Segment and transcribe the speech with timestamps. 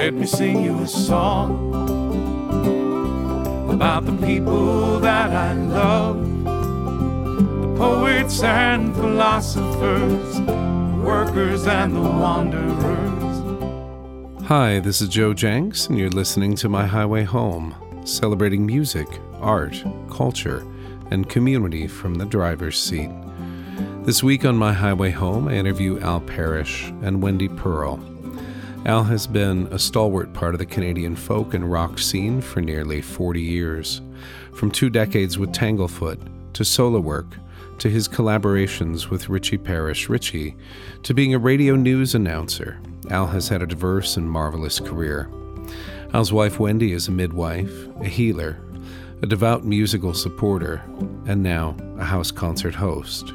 [0.00, 1.74] Let me sing you a song
[3.70, 13.42] about the people that I love, the poets and philosophers, the workers and the wanderers.
[14.46, 17.74] Hi, this is Joe Jencks, and you're listening to My Highway Home,
[18.06, 20.66] celebrating music, art, culture,
[21.10, 23.10] and community from the driver's seat.
[24.04, 28.09] This week on My Highway Home, I interview Al Parrish and Wendy Pearle.
[28.86, 33.02] Al has been a stalwart part of the Canadian folk and rock scene for nearly
[33.02, 34.00] 40 years.
[34.54, 36.18] From two decades with Tanglefoot,
[36.54, 37.36] to solo work,
[37.78, 40.56] to his collaborations with Richie Parrish Richie,
[41.02, 45.30] to being a radio news announcer, Al has had a diverse and marvelous career.
[46.14, 48.62] Al's wife Wendy is a midwife, a healer,
[49.22, 50.82] a devout musical supporter,
[51.26, 53.34] and now a house concert host.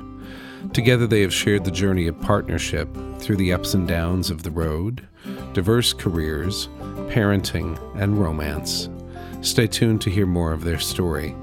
[0.74, 4.52] Together, they have shared the journey of partnership through the ups and downs of the
[4.52, 5.08] road,
[5.54, 6.68] diverse careers,
[7.10, 8.90] parenting, and romance.
[9.42, 11.36] Stay tuned to hear more of their story.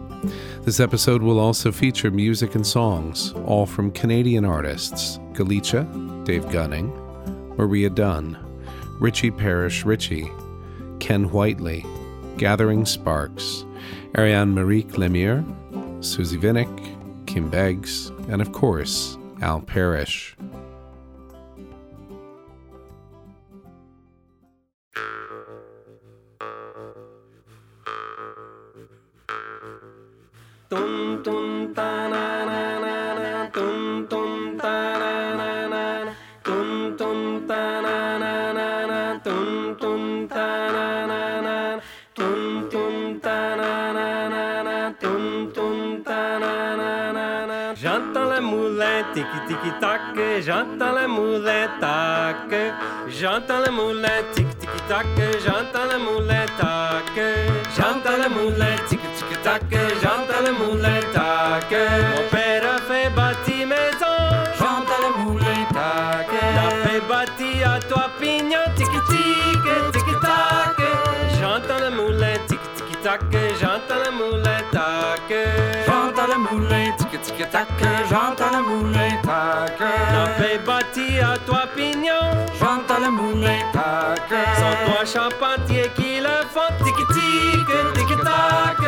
[0.62, 5.84] This episode will also feature music and songs, all from Canadian artists Galicia,
[6.24, 6.92] Dave Gunning,
[7.56, 8.38] Maria Dunn,
[9.00, 10.30] Richie Parrish Richie,
[11.00, 11.84] Ken Whiteley,
[12.36, 13.64] Gathering Sparks,
[14.16, 15.44] Ariane Marie Lemire,
[16.04, 20.36] Susie Vinnick, Kim Beggs, and of course, Al Parrish.
[50.14, 52.54] Tac, j'entends le moulin tac,
[53.08, 55.06] j'entends le moulin tiki tiki tac,
[55.44, 57.24] j'entends le moulin tac,
[57.76, 59.62] j'entends le moulin tiki tiki tac,
[60.02, 62.41] j'entends le moulin tac.
[77.32, 77.68] Tiki tac,
[78.08, 79.78] j'entends le moulin tac.
[80.38, 82.12] Fait bâtir à toi pignon,
[82.58, 84.28] j'entends le moulin tac.
[84.56, 88.78] Sans toi charpentier qui le font tiki tiki tiki tac.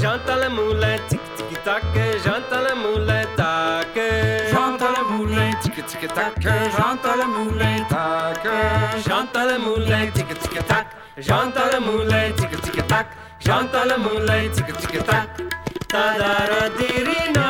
[0.00, 1.82] J'entends le moulin tiki tiki tac,
[2.24, 3.96] j'entends le moulin tac.
[4.52, 8.46] J'entends le moulin tiki tiki tac, j'entends le moulin tac.
[9.06, 10.86] J'entends le moulin tiki tiki tac,
[11.18, 13.06] j'entends le moulin tiki tiki tac.
[13.40, 15.28] J'entends le moulin tiki tiki tac.
[15.94, 17.48] Tadara dirina,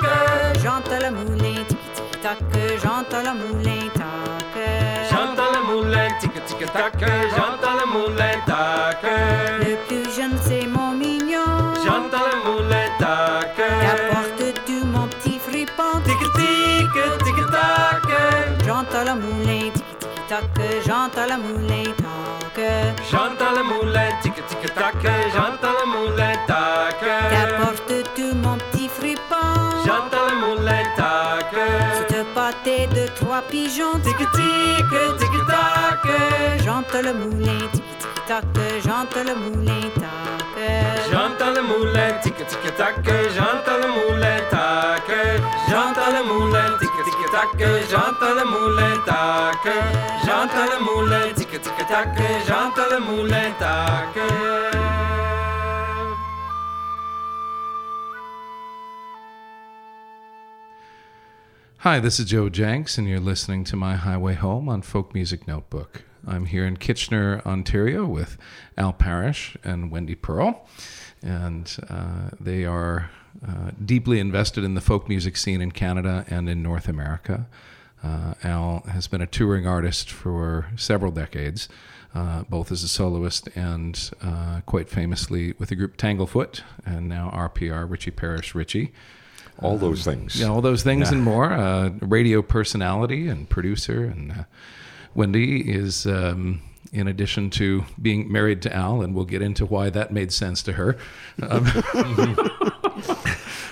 [0.00, 0.58] tac.
[0.62, 2.38] J'entends le moulin, tiki tac,
[2.82, 4.54] j'entends le moulin tac.
[5.10, 6.98] J'entends le moulin tic tic tac,
[7.36, 9.02] j'entends le moulin tac.
[9.60, 11.74] Le plus jeune c'est mon mignon.
[11.84, 13.58] J'entends le moulin tac.
[13.92, 16.00] Apporte tu mon petit fripon.
[16.04, 16.94] Tic tic
[17.24, 18.08] tic tac.
[18.64, 20.44] J'entends le moulin, tiki tiki tac,
[20.86, 22.56] j'entends le moulin tac.
[23.10, 24.94] J'entends le moulin tic tic tac,
[25.34, 27.00] j'entends le moulin tac.
[27.30, 28.77] T'apportes tu mon petit
[32.50, 33.98] de trois pigeons.
[34.02, 36.04] Tic tic tic tac.
[36.64, 38.44] J'entends le moulin, tiki tiki tac,
[38.84, 41.10] j'entends le moulin tac.
[41.10, 42.96] J'entends le moulin tic tic tac,
[43.36, 45.08] j'entends le moulin tac.
[45.68, 47.50] J'entends le moulin tic tic tac,
[47.90, 49.64] j'entends le moulin tac.
[50.24, 52.16] J'entends le moulin tic tic tac,
[52.46, 54.87] j'entends le moulin tac.
[61.82, 65.46] Hi, this is Joe Jencks, and you're listening to My Highway Home on Folk Music
[65.46, 66.02] Notebook.
[66.26, 68.36] I'm here in Kitchener, Ontario with
[68.76, 70.66] Al Parrish and Wendy Pearle,
[71.22, 73.10] and uh, they are
[73.46, 77.46] uh, deeply invested in the folk music scene in Canada and in North America.
[78.02, 81.68] Uh, Al has been a touring artist for several decades,
[82.12, 87.30] uh, both as a soloist and uh, quite famously with the group Tanglefoot, and now
[87.32, 88.92] RPR, Richie Parrish Richie.
[89.60, 90.40] All those things.
[90.40, 91.52] Yeah, all those things and more.
[91.52, 94.04] Uh, radio personality and producer.
[94.04, 94.44] And uh,
[95.14, 96.62] Wendy is, um,
[96.92, 100.62] in addition to being married to Al, and we'll get into why that made sense
[100.64, 100.96] to her,
[101.42, 101.66] um,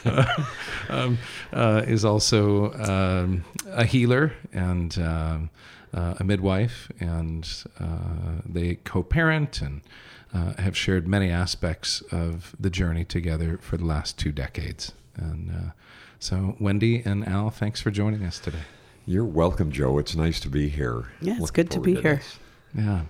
[0.88, 1.18] um,
[1.52, 5.50] uh, is also um, a healer and um,
[5.94, 9.82] uh, a midwife, and uh, they co-parent and
[10.34, 14.92] uh, have shared many aspects of the journey together for the last two decades.
[15.16, 15.70] And uh,
[16.18, 18.62] so, Wendy and Al, thanks for joining us today.
[19.06, 19.98] You're welcome, Joe.
[19.98, 21.06] It's nice to be here.
[21.20, 22.16] Yeah, it's Looking good to forward be here.
[22.16, 22.38] this.
[22.74, 23.00] Yeah.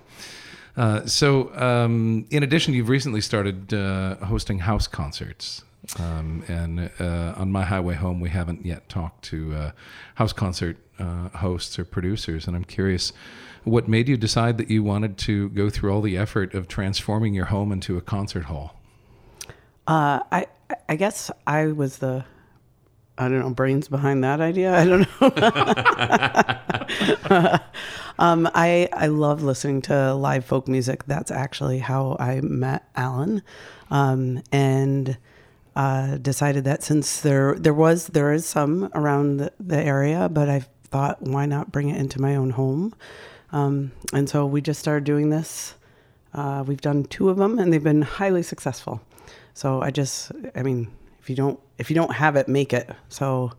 [0.75, 5.63] Uh, so, um, in addition, you've recently started uh, hosting house concerts.
[5.99, 9.71] Um, and uh, on my highway home, we haven't yet talked to uh,
[10.15, 12.45] house concert uh, hosts or producers.
[12.47, 13.13] And I'm curious
[13.63, 17.33] what made you decide that you wanted to go through all the effort of transforming
[17.33, 18.76] your home into a concert hall?
[19.87, 20.47] Uh, I
[20.89, 22.25] I guess I was the
[23.17, 24.75] I don't know brains behind that idea.
[24.75, 25.07] I don't
[27.29, 27.59] know.
[28.19, 31.05] um, I I love listening to live folk music.
[31.05, 33.41] That's actually how I met Alan,
[33.89, 35.17] um, and
[35.75, 40.49] uh, decided that since there there was there is some around the, the area, but
[40.49, 42.93] I thought why not bring it into my own home,
[43.51, 45.73] um, and so we just started doing this.
[46.33, 49.01] Uh, we've done two of them, and they've been highly successful.
[49.57, 50.87] So I just, I mean,
[51.19, 52.91] if you don't, if you don't have it, make it.
[53.09, 53.53] So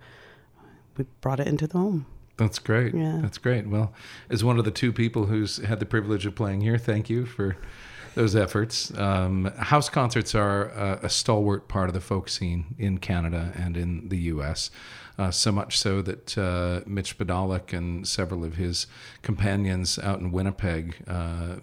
[0.96, 2.06] we brought it into the home.
[2.36, 2.94] That's great.
[2.94, 3.18] Yeah.
[3.20, 3.66] That's great.
[3.66, 3.92] Well,
[4.30, 7.26] as one of the two people who's had the privilege of playing here, thank you
[7.26, 7.56] for
[8.14, 8.96] those efforts.
[8.96, 13.76] Um, house concerts are a, a stalwart part of the folk scene in Canada and
[13.76, 14.70] in the U.S.
[15.18, 18.86] Uh, so much so that uh, Mitch Podolak and several of his
[19.22, 21.56] companions out in Winnipeg, uh,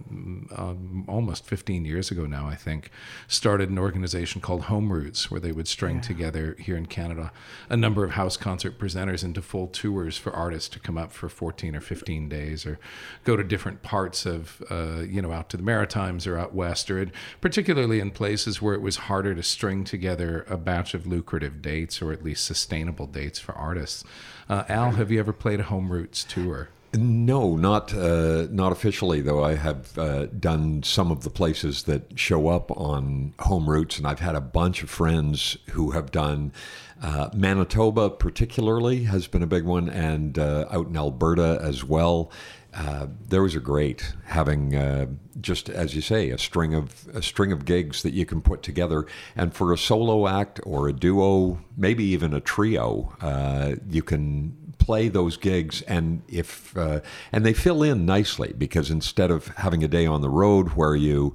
[0.58, 2.92] um, almost 15 years ago now, I think,
[3.30, 7.32] started an organization called Home Routes, where they would string together here in Canada
[7.70, 11.30] a number of house concert presenters into full tours for artists to come up for
[11.30, 12.78] 14 or 15 days, or
[13.24, 16.92] go to different parts of, uh, you know, out to the Maritimes or out west,
[16.92, 21.08] or in, particularly in places where it was harder to string together a batch of
[21.08, 24.04] lucrative dates or at least sustainable dates for artists.
[24.50, 26.70] Uh, Al, have you ever played a Home Routes tour?
[26.98, 29.44] No, not uh, not officially though.
[29.44, 34.08] I have uh, done some of the places that show up on home routes, and
[34.08, 36.54] I've had a bunch of friends who have done.
[37.02, 42.32] Uh, Manitoba, particularly, has been a big one, and uh, out in Alberta as well.
[42.76, 44.14] Uh, those are great.
[44.26, 45.08] Having uh,
[45.40, 48.64] just as you say, a string of a string of gigs that you can put
[48.64, 49.06] together,
[49.36, 54.58] and for a solo act or a duo, maybe even a trio, uh, you can
[54.78, 57.00] play those gigs and if uh,
[57.32, 60.96] and they fill in nicely because instead of having a day on the road where
[60.96, 61.34] you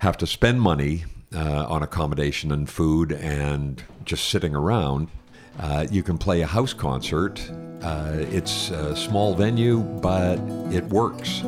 [0.00, 5.08] have to spend money uh, on accommodation and food and just sitting around
[5.60, 7.50] uh, you can play a house concert
[7.82, 10.38] uh, it's a small venue but
[10.72, 11.42] it works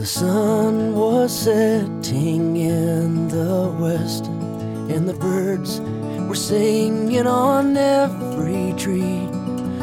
[0.00, 5.78] The sun was setting in the west, and the birds
[6.26, 9.28] were singing on every tree.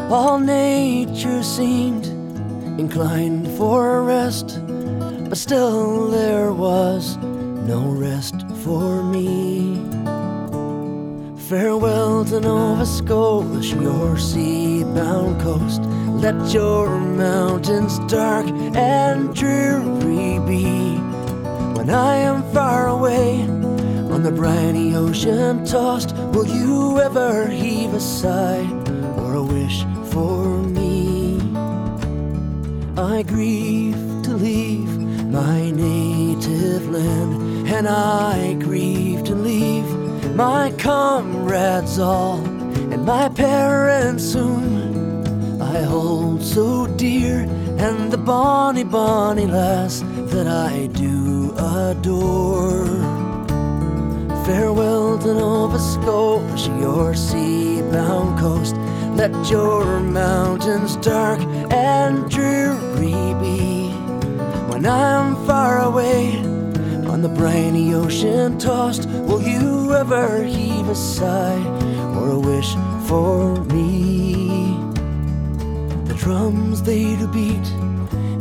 [0.10, 2.08] All nature seemed
[2.80, 4.60] inclined for a rest,
[5.30, 7.16] but still there was
[7.68, 9.76] no rest for me.
[11.50, 15.82] Farewell to Nova Scotia, your sea-bound coast.
[16.24, 20.96] Let your mountains dark and dreary be.
[21.76, 28.00] When I am far away on the briny ocean tossed, will you ever heave a
[28.00, 28.66] sigh
[29.18, 31.38] or a wish for me?
[32.98, 34.98] I grieve to leave
[35.28, 39.86] my native land, and I grieve to leave
[40.36, 42.40] my comrades all,
[42.92, 47.42] and my parents whom I hold so dear,
[47.78, 52.86] and the bonny, bonny lass that I do adore.
[54.46, 58.76] Farewell to Nova Scotia, your sea-bound coast.
[59.16, 63.90] Let your mountains dark and dreary be.
[64.70, 66.47] When I'm far away
[67.18, 71.64] on the briny ocean tossed, will you ever heave a sigh
[72.16, 72.76] or a wish
[73.08, 74.78] for me?
[76.06, 77.68] The drums they do beat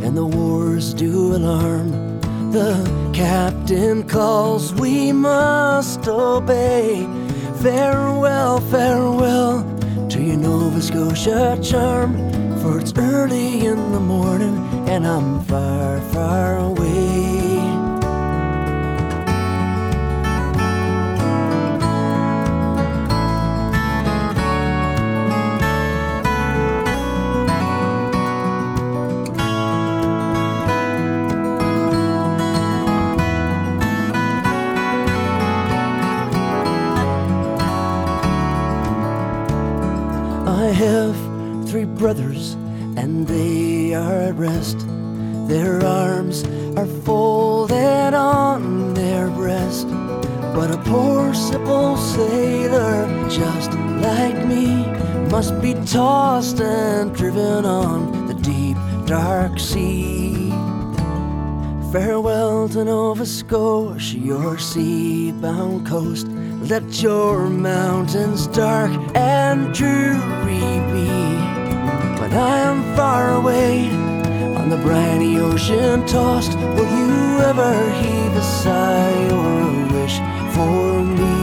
[0.04, 2.20] and the wars do alarm.
[2.52, 2.76] the
[3.14, 7.08] captain calls, we must obey.
[7.62, 9.64] Farewell, farewell
[10.10, 12.12] to your Nova Scotia charm.
[12.60, 14.56] For it's early in the morning
[14.86, 17.45] and I'm far, far away.
[41.96, 42.54] Brothers,
[42.96, 44.78] and they are at rest.
[45.48, 46.44] Their arms
[46.76, 49.88] are folded on their breast.
[50.54, 54.84] But a poor simple sailor, just like me,
[55.30, 58.76] must be tossed and driven on the deep,
[59.06, 60.50] dark sea.
[61.92, 66.26] Farewell to Nova Scotia, your sea-bound coast.
[66.68, 71.55] Let your mountains dark and dreary be.
[72.36, 73.88] I am far away
[74.56, 80.18] on the briny ocean tossed, will you ever heave a sigh or a wish
[80.54, 81.36] for me?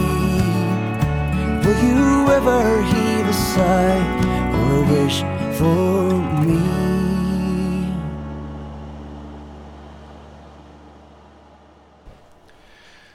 [1.65, 4.01] Will you ever heave a sigh
[4.53, 5.21] or a wish
[5.57, 6.13] for
[6.45, 6.61] me?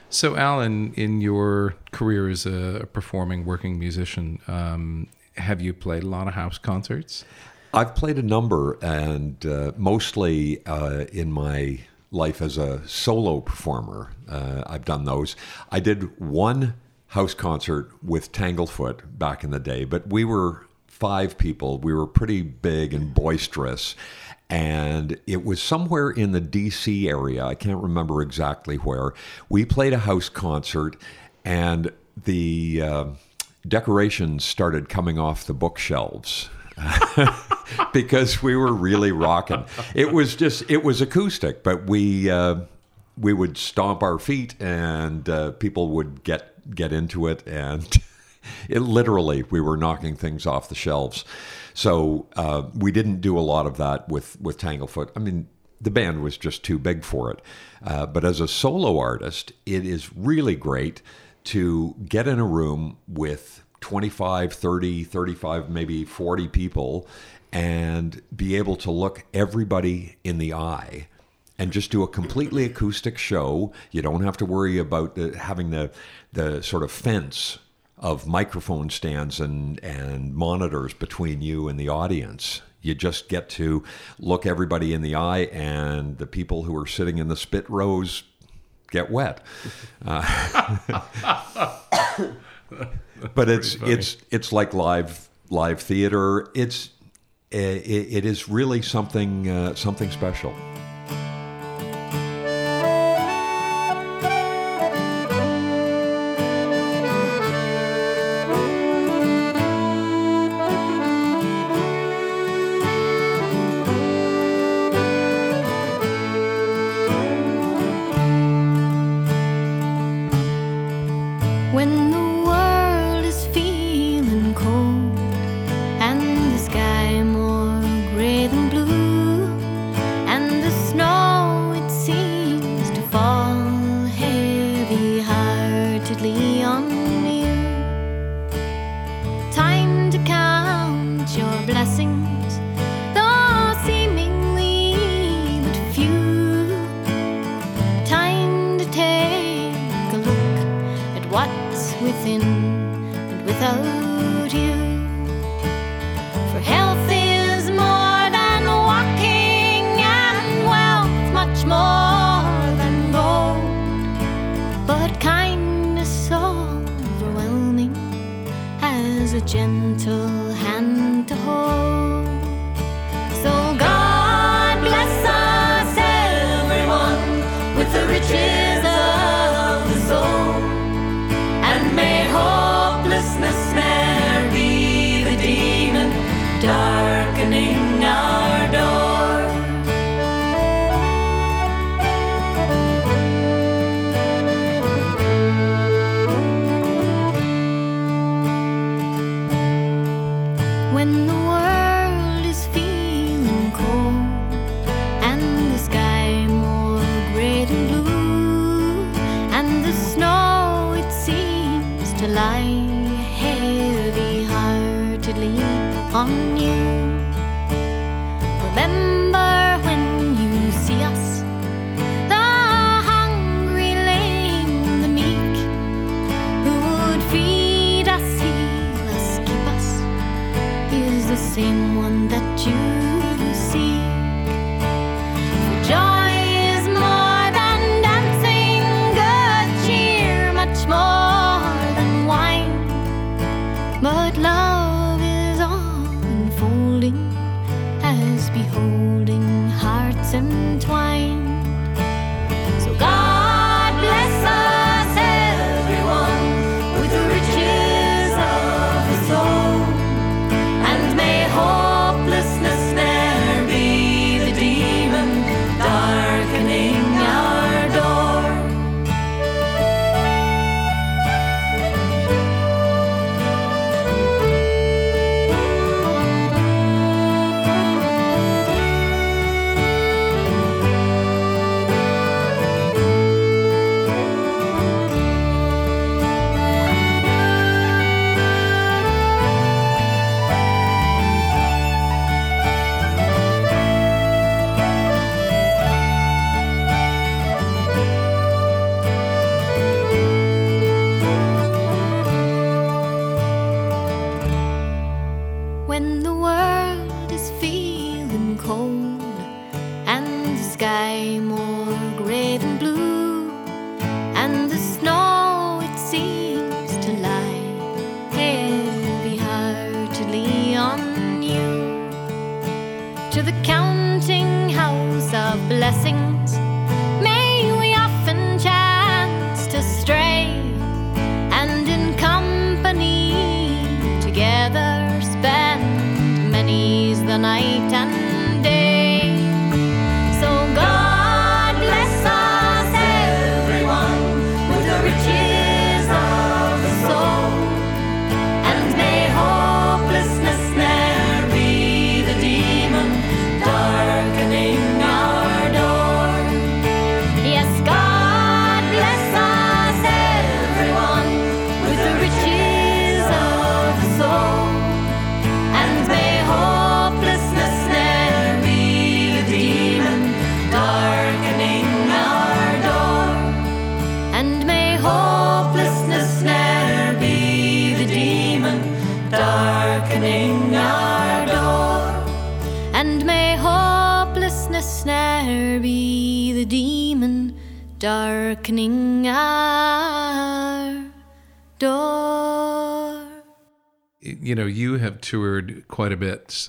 [0.09, 5.07] So, Alan, in your career as a performing working musician, um,
[5.37, 7.23] have you played a lot of house concerts?
[7.73, 14.11] I've played a number, and uh, mostly uh, in my life as a solo performer,
[14.27, 15.35] uh, I've done those.
[15.71, 16.73] I did one
[17.07, 21.77] house concert with Tanglefoot back in the day, but we were five people.
[21.77, 23.95] We were pretty big and boisterous.
[24.49, 27.45] And it was somewhere in the DC area.
[27.45, 29.13] I can't remember exactly where.
[29.47, 30.97] We played a house concert,
[31.45, 31.91] and
[32.25, 33.05] the uh,
[33.67, 36.49] decorations started coming off the bookshelves.
[37.93, 39.65] because we were really rocking.
[39.93, 42.61] It was just it was acoustic, but we uh,
[43.17, 47.97] we would stomp our feet and uh, people would get get into it and
[48.69, 51.25] it literally we were knocking things off the shelves.
[51.73, 55.11] So uh, we didn't do a lot of that with with Tanglefoot.
[55.15, 55.47] I mean,
[55.81, 57.41] the band was just too big for it.
[57.83, 61.01] Uh, but as a solo artist, it is really great
[61.45, 67.07] to get in a room with 25, 30, 35, maybe 40 people
[67.51, 71.07] and be able to look everybody in the eye
[71.57, 73.73] and just do a completely acoustic show.
[73.91, 75.91] You don't have to worry about the, having the
[76.31, 77.57] the sort of fence
[77.97, 82.61] of microphone stands and and monitors between you and the audience.
[82.81, 83.83] You just get to
[84.19, 88.23] look everybody in the eye, and the people who are sitting in the spit rows
[88.89, 89.41] get wet.
[90.05, 90.77] Uh,
[93.35, 96.49] but it's it's it's like live live theater.
[96.53, 96.89] It's
[97.51, 100.53] it, it is really something uh, something special.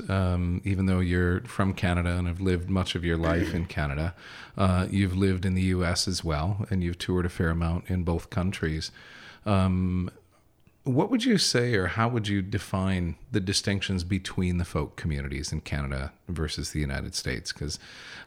[0.08, 4.14] Um, even though you're from Canada and have lived much of your life in Canada.
[4.56, 6.06] Uh, you've lived in the U.S.
[6.08, 8.90] as well, and you've toured a fair amount in both countries.
[9.46, 10.10] Um,
[10.84, 15.52] what would you say, or how would you define the distinctions between the folk communities
[15.52, 17.52] in Canada versus the United States?
[17.52, 17.78] Because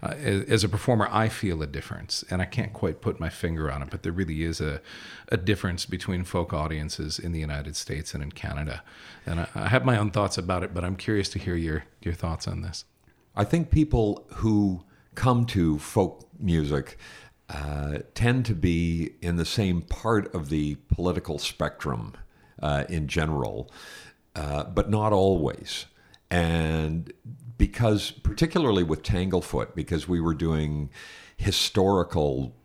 [0.03, 3.71] uh, as, a performer, I feel a difference, and I can't quite put my finger
[3.71, 4.81] on it, but there really is a,
[5.29, 8.83] a difference between folk audiences in the United States and in Canada.
[9.25, 11.85] And I, I have my own thoughts about it, but I'm curious to hear your,
[12.03, 12.85] your thoughts on this.
[13.35, 14.83] I think people who
[15.15, 16.99] come to folk music
[17.49, 22.13] uh, tend to be in the same part of the political spectrum
[22.63, 23.69] uh, in general,
[24.35, 25.85] uh, but not always.
[26.31, 27.11] And
[27.57, 30.89] because, particularly with Tanglefoot, because we were doing
[31.37, 32.55] historical,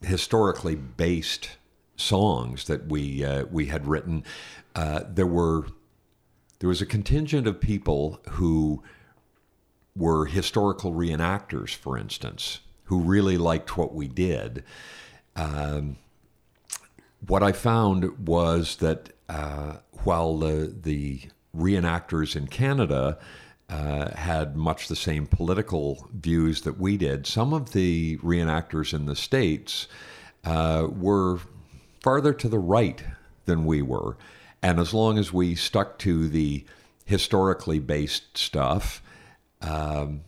[0.00, 1.50] historically based
[1.96, 4.24] songs that we uh, we had written,
[4.74, 5.66] uh, there were
[6.58, 8.82] there was a contingent of people who
[9.94, 14.64] were historical reenactors, for instance, who really liked what we did.
[15.36, 15.96] Um,
[17.26, 21.20] what I found was that uh, while the, the
[21.56, 23.18] reenactors in Canada
[23.68, 29.06] uh, had much the same political views that we did, some of the reenactors in
[29.06, 29.88] the States
[30.44, 31.38] uh, were
[32.00, 33.02] farther to the right
[33.46, 34.16] than we were.
[34.62, 36.64] And as long as we stuck to the
[37.04, 39.02] historically based stuff,
[39.60, 40.22] um,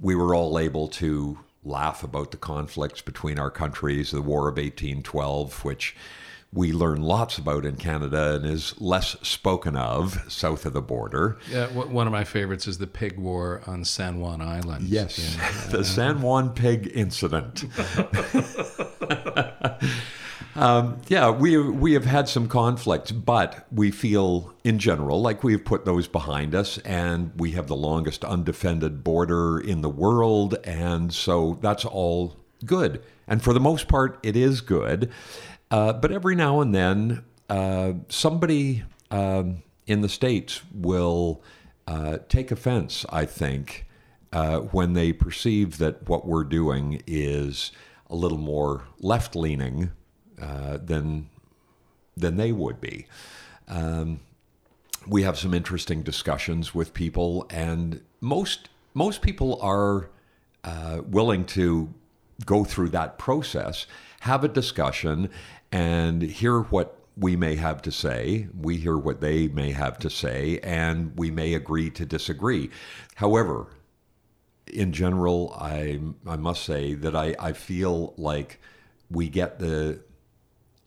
[0.00, 4.56] we were all able to laugh about the conflicts between our countries, the War of
[4.56, 5.96] 1812, which
[6.52, 11.38] we learn lots about in Canada and is less spoken of south of the border.
[11.50, 14.84] Yeah, one of my favorites is the pig war on San Juan Island.
[14.88, 15.70] Yes, Yeah.
[15.70, 17.64] the San Juan pig incident.
[20.56, 25.64] Um, yeah, we we have had some conflicts, but we feel in general like we've
[25.64, 31.14] put those behind us, and we have the longest undefended border in the world, and
[31.14, 32.34] so that's all
[32.64, 33.00] good.
[33.28, 35.12] And for the most part, it is good.
[35.70, 41.42] Uh, but every now and then, uh, somebody um, in the states will
[41.86, 43.04] uh, take offense.
[43.10, 43.86] I think
[44.32, 47.72] uh, when they perceive that what we're doing is
[48.10, 49.90] a little more left leaning
[50.40, 51.28] uh, than
[52.16, 53.06] than they would be.
[53.68, 54.20] Um,
[55.06, 60.10] we have some interesting discussions with people, and most most people are
[61.10, 61.94] willing to
[62.44, 63.86] go through that process,
[64.20, 65.30] have a discussion,
[65.72, 68.48] and hear what we may have to say.
[68.58, 72.70] We hear what they may have to say, and we may agree to disagree.
[73.16, 73.66] However,
[74.66, 78.60] in general, I I must say that I, I feel like
[79.10, 80.00] we get the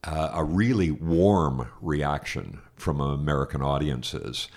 [0.04, 4.48] uh, a really warm reaction from American audiences,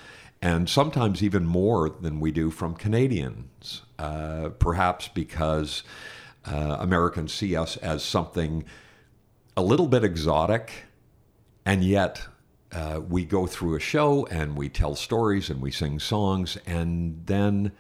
[0.41, 3.83] and sometimes even more than we do from Canadians.
[3.99, 5.83] Uh, perhaps because
[6.47, 8.65] uh, Americans see us as something
[9.57, 10.85] a little bit exotic,
[11.65, 12.27] and yet
[12.73, 17.23] uh, we go through a show and we tell stories and we sing songs, and
[17.27, 17.73] then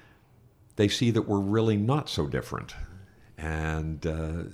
[0.77, 2.75] they see that we're really not so different,
[3.37, 4.45] and uh,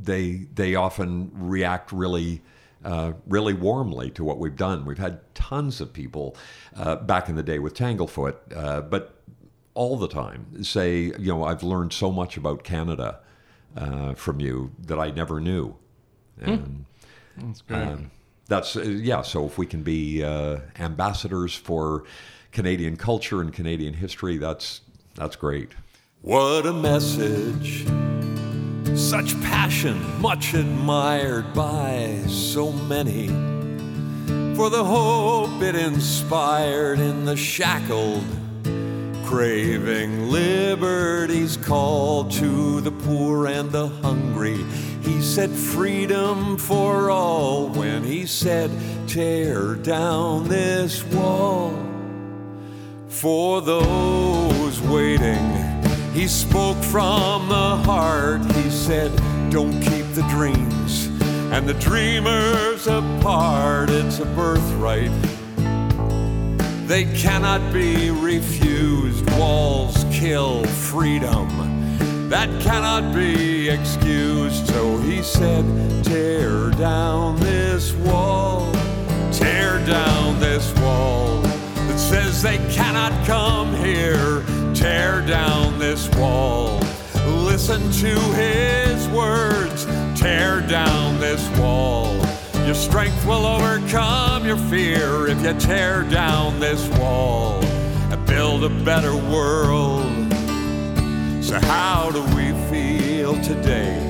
[0.00, 2.42] they they often react really.
[2.84, 4.84] Uh, really warmly to what we've done.
[4.84, 6.36] We've had tons of people
[6.76, 9.22] uh, back in the day with Tanglefoot, uh, but
[9.74, 13.18] all the time say, you know, I've learned so much about Canada
[13.76, 15.74] uh, from you that I never knew.
[16.40, 16.84] And,
[17.36, 17.82] That's great.
[17.82, 18.10] um,
[18.48, 19.22] that's uh, yeah.
[19.22, 22.04] So if we can be uh, ambassadors for
[22.52, 24.82] Canadian culture and Canadian history, that's
[25.14, 25.72] that's great.
[26.22, 27.86] What a message.
[28.96, 33.28] Such passion, much admired by so many.
[34.56, 38.24] For the hope it inspired in the shackled,
[39.26, 44.64] craving liberty's call to the poor and the hungry.
[45.06, 48.72] He said freedom for all when he said,
[49.06, 51.72] tear down this wall
[53.08, 55.52] for those waiting.
[56.12, 58.44] He spoke from the heart.
[58.56, 59.12] He said,
[59.48, 61.06] Don't keep the dreams
[61.52, 63.90] and the dreamers apart.
[63.90, 65.12] It's a birthright.
[66.88, 69.30] They cannot be refused.
[69.38, 71.75] Walls kill freedom.
[72.28, 74.66] That cannot be excused.
[74.66, 75.64] So he said,
[76.04, 78.72] Tear down this wall.
[79.30, 84.42] Tear down this wall that says they cannot come here.
[84.74, 86.80] Tear down this wall.
[87.26, 89.84] Listen to his words.
[90.18, 92.12] Tear down this wall.
[92.64, 97.64] Your strength will overcome your fear if you tear down this wall
[98.10, 100.25] and build a better world.
[101.46, 104.00] So, how do we feel today?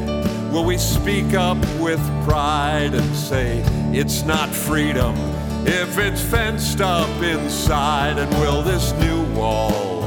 [0.50, 3.58] Will we speak up with pride and say
[3.92, 5.14] it's not freedom
[5.66, 8.16] if it's fenced up inside?
[8.16, 10.00] And will this new wall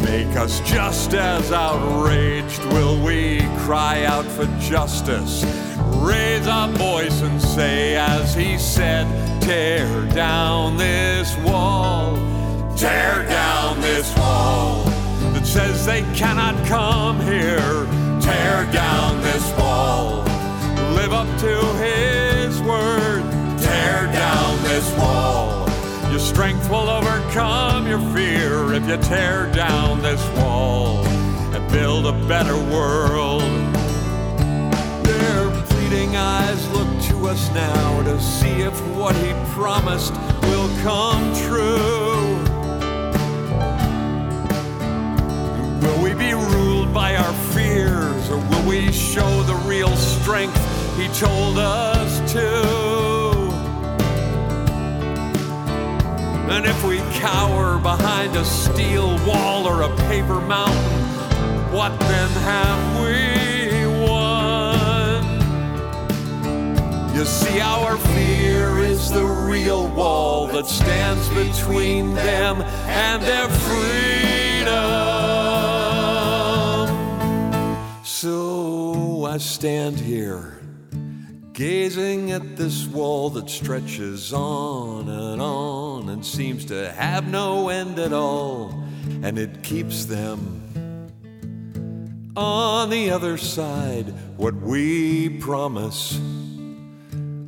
[0.00, 2.64] make us just as outraged?
[2.72, 5.44] Will we cry out for justice?
[6.02, 9.06] Raise our voice and say, as he said,
[9.40, 12.16] tear down this wall,
[12.76, 14.93] tear down this wall
[15.54, 17.86] says they cannot come here.
[18.20, 20.24] Tear down this wall,
[20.96, 23.22] live up to his word.
[23.60, 25.68] Tear down this wall.
[26.10, 31.06] Your strength will overcome your fear if you tear down this wall
[31.54, 33.42] and build a better world.
[35.04, 41.32] Their pleading eyes look to us now to see if what he promised will come
[41.46, 42.13] true.
[46.04, 50.54] We be ruled by our fears, or will we show the real strength
[50.98, 52.46] He told us to?
[56.52, 61.00] And if we cower behind a steel wall or a paper mountain,
[61.72, 65.24] what then have we won?
[67.16, 74.33] You see, our fear is the real wall that stands between them and their freedom.
[79.34, 80.60] I stand here,
[81.54, 87.98] gazing at this wall that stretches on and on and seems to have no end
[87.98, 88.70] at all,
[89.24, 90.62] and it keeps them
[92.36, 94.14] on the other side.
[94.36, 96.16] What we promise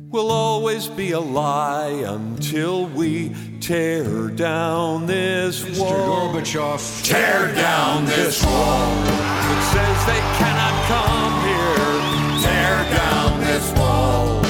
[0.09, 6.31] will always be a lie until we tear down this wall.
[6.31, 7.03] Gorbachev.
[7.03, 11.97] Tear down this wall that says they cannot come here.
[12.41, 14.41] Tear down this wall.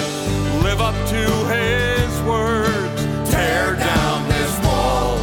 [0.61, 3.31] Live up to his words.
[3.31, 5.17] Tear down this wall.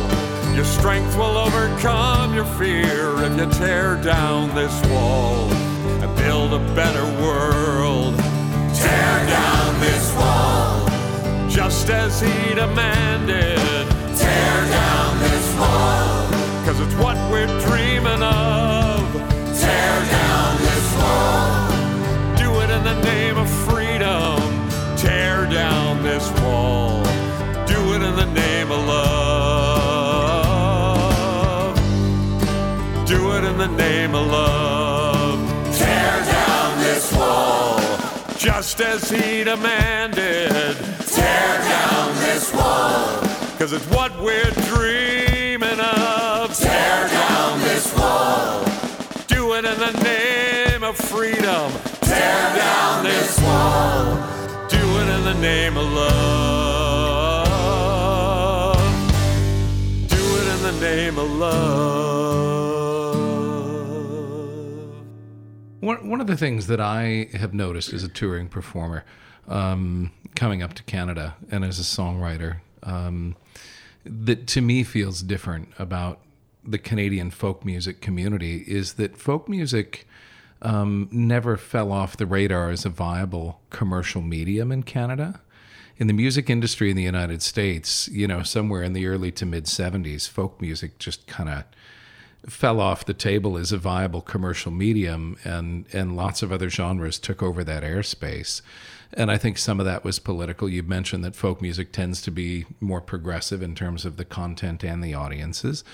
[0.55, 5.49] Your strength will overcome your fear if you tear down this wall
[6.03, 8.17] and build a better world.
[8.75, 10.14] Tear down this wall,
[11.55, 13.87] just as he demanded.
[14.19, 16.29] Tear down this wall,
[16.65, 19.13] cause it's what we're dreaming of.
[19.61, 21.69] Tear down this wall,
[22.37, 24.37] do it in the name of freedom.
[24.97, 27.05] Tear down this wall,
[27.67, 29.05] do it in the name of love.
[33.07, 34.64] Do it in the name of love.
[38.45, 40.77] Just as he demanded.
[41.07, 43.23] Tear down this wall,
[43.59, 46.55] cause it's what we're dreaming of.
[46.55, 48.63] Tear down this wall,
[49.29, 51.73] do it in the name of freedom.
[52.03, 54.15] Tear down this wall,
[54.69, 56.69] do it in the name of love.
[60.09, 62.84] Do it in the name of love.
[65.85, 69.05] One, one of the things that I have noticed as a touring performer,
[69.47, 73.37] um, coming up to Canada and as a songwriter, um,
[74.03, 76.21] that to me feels different about
[76.67, 80.09] the Canadian folk music community is that folk music
[80.63, 85.43] um, never fell off the radar as a viable commercial medium in Canada.
[85.99, 89.45] In the music industry in the United States, you know, somewhere in the early to
[89.45, 91.65] mid 70s, folk music just kind of
[92.47, 97.19] fell off the table as a viable commercial medium and and lots of other genres
[97.19, 98.61] took over that airspace
[99.17, 100.69] and I think some of that was political.
[100.69, 104.85] You mentioned that folk music tends to be more progressive in terms of the content
[104.85, 105.85] and the audiences.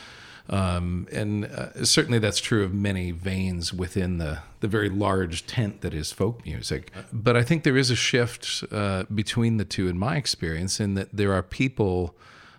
[0.49, 5.83] Um, and uh, certainly that's true of many veins within the, the very large tent
[5.83, 6.91] that is folk music.
[7.13, 10.95] But I think there is a shift uh, between the two, in my experience, in
[10.95, 12.17] that there are people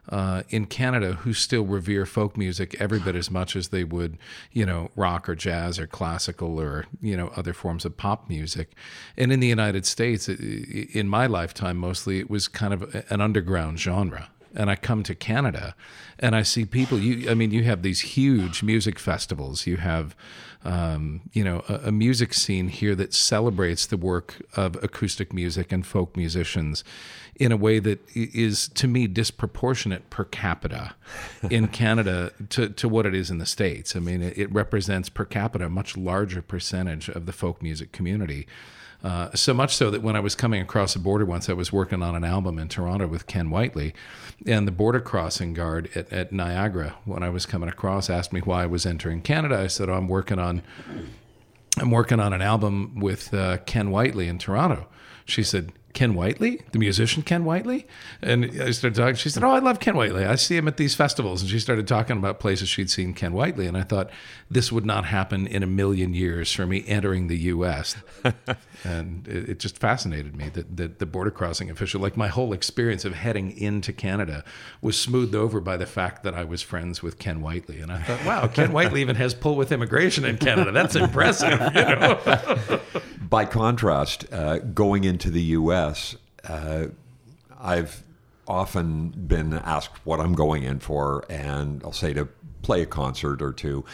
[0.10, 4.18] uh, in Canada who still revere folk music every bit as much as they would,
[4.52, 8.72] you know, rock or jazz or classical or, you know, other forms of pop music.
[9.16, 13.80] And in the United States, in my lifetime mostly, it was kind of an underground
[13.80, 14.30] genre.
[14.54, 15.76] And I come to Canada
[16.20, 19.66] and I see people, you, I mean, you have these huge music festivals.
[19.66, 20.14] You have,
[20.66, 25.72] um, you know, a, a music scene here that celebrates the work of acoustic music
[25.72, 26.84] and folk musicians
[27.36, 30.96] in a way that is to me, disproportionate per capita
[31.50, 33.96] in Canada to, to what it is in the States.
[33.96, 37.92] I mean, it, it represents per capita a much larger percentage of the folk music
[37.92, 38.48] community.
[39.04, 41.74] Uh, so much so that when I was coming across the border once, I was
[41.74, 43.96] working on an album in Toronto with Ken Whiteley,
[44.46, 48.42] and the border crossing guard at, at Niagara, when I was coming across, asked me
[48.42, 49.58] why I was entering Canada.
[49.58, 50.62] I said, oh, "I'm working on,
[51.80, 54.88] I'm working on an album with uh, Ken Whiteley in Toronto."
[55.26, 57.88] She said, Ken Whiteley, the musician Ken Whiteley?
[58.22, 59.16] And I started talking.
[59.16, 60.26] She said, Oh, I love Ken Whiteley.
[60.26, 61.42] I see him at these festivals.
[61.42, 63.68] And she started talking about places she'd seen Ken Whiteley.
[63.68, 64.10] And I thought,
[64.50, 67.96] this would not happen in a million years for me entering the U.S.
[68.84, 72.54] and it, it just fascinated me that, that the border crossing official, like my whole
[72.54, 74.44] experience of heading into Canada,
[74.82, 77.80] was smoothed over by the fact that I was friends with Ken Whiteley.
[77.80, 80.72] And I thought, wow, Ken Whiteley even has pull with immigration in Canada.
[80.72, 81.52] That's impressive.
[81.52, 82.80] You know?
[83.30, 86.88] By contrast, uh, going into the U.S., uh,
[87.60, 88.04] I've
[88.48, 92.28] often been asked what I'm going in for, and I'll say to
[92.62, 93.86] play a concert or two,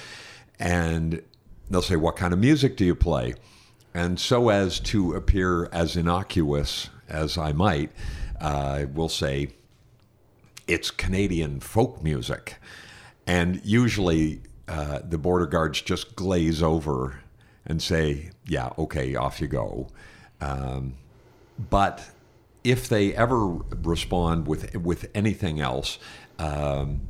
[0.58, 1.22] and
[1.70, 3.36] they'll say, "What kind of music do you play?"
[3.98, 7.90] And so as to appear as innocuous as I might,
[8.40, 9.56] I will say,
[10.68, 12.60] "It's Canadian folk music,"
[13.26, 17.22] and usually uh, the border guards just glaze over
[17.66, 19.88] and say, "Yeah, okay, off you go."
[20.42, 20.94] Um,
[21.58, 22.08] but
[22.64, 25.98] if they ever respond with with anything else,
[26.38, 27.02] um,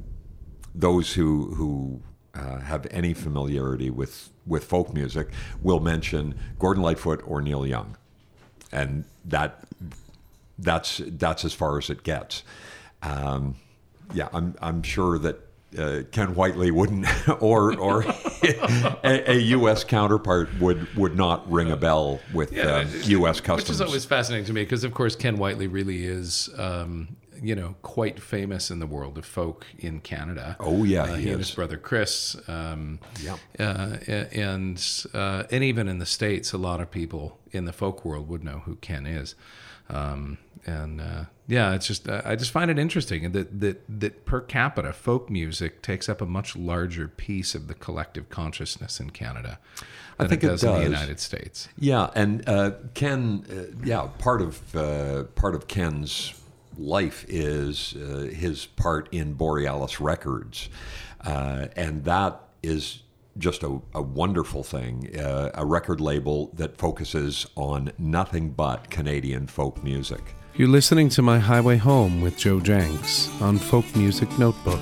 [0.73, 2.02] those who who
[2.34, 5.30] uh, have any familiarity with with folk music
[5.62, 7.98] will mention Gordon Lightfoot or Neil Young,
[8.72, 9.64] and that
[10.60, 12.44] that's that's as far as it gets.
[13.04, 13.56] Um,
[14.14, 17.08] yeah, I'm I'm sure that uh, Ken Whiteley wouldn't,
[17.42, 19.84] or or a, a U.S.
[19.84, 23.42] counterpart would would not ring a bell with uh, U.S.
[23.42, 23.70] customs.
[23.70, 27.10] Which is always fascinating to me because, of course, Ken Whiteley really is, um,
[27.41, 30.56] you know, quite famous in the world of folk in Canada.
[30.60, 32.36] Oh, yeah, uh, he he and his brother Chris.
[32.47, 33.38] Um, Yeah.
[33.60, 33.97] uh,
[34.32, 38.28] and uh, and even in the states, a lot of people in the folk world
[38.30, 39.36] would know who Ken is.
[39.89, 44.26] Um, and uh, yeah, it's just uh, I just find it interesting that that that
[44.26, 49.12] per capita folk music takes up a much larger piece of the collective consciousness in
[49.12, 49.60] Canada
[50.19, 50.82] I than think it it does, in the.
[50.84, 51.69] United States.
[51.80, 56.34] Yeah, and uh, Ken, uh, yeah, part of uh, part of Ken's
[56.78, 60.70] life is uh, his part in Borealis Records,
[61.22, 63.04] uh, and that is
[63.38, 65.16] just a, a wonderful thing.
[65.18, 70.36] Uh, a record label that focuses on nothing but Canadian folk music.
[70.56, 74.82] You're listening to My Highway Home with Joe Jencks on Folk Music Notebook.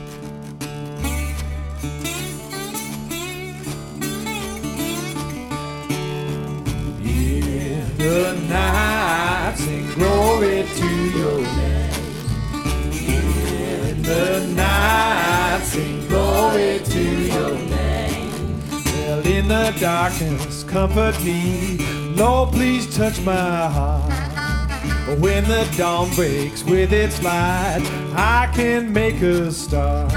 [19.79, 21.77] Darkness, comfort me.
[22.15, 24.11] Lord, please touch my heart.
[25.19, 27.81] When the dawn breaks with its light,
[28.15, 30.13] I can make a start.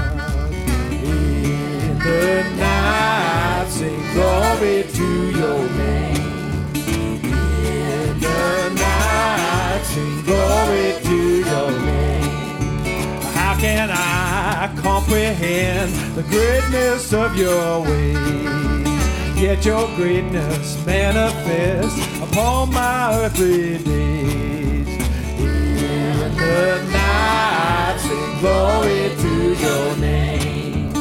[1.03, 6.75] In the night, sing glory to your name.
[6.75, 11.17] In the night, sing glory to
[11.49, 13.21] your name.
[13.33, 18.68] How can I comprehend the greatness of your ways?
[19.39, 24.87] Yet your greatness manifest upon my earthly days.
[25.39, 30.93] In the night, sing glory to your name.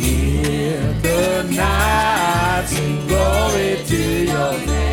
[0.00, 4.91] In the night, sing glory to your name.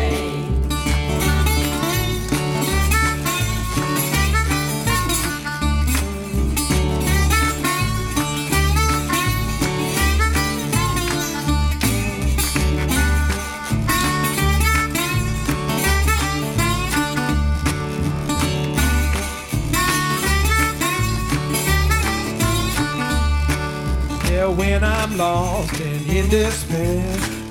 [24.60, 27.02] When I'm lost and in despair,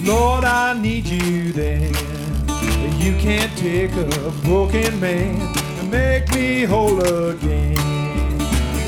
[0.01, 1.91] Lord, I need you there.
[3.03, 5.41] You can't take a broken man
[5.79, 7.77] and make me whole again.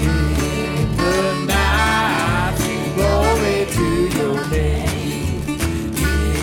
[0.06, 2.56] In the night,
[2.96, 5.42] glory to your name.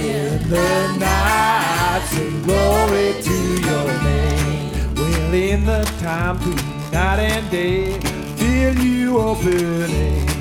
[0.03, 3.39] In the night, sing glory to
[3.69, 4.95] your name.
[4.97, 6.57] Well, in the time through
[6.91, 8.01] night and day,
[8.37, 10.38] feel you opening.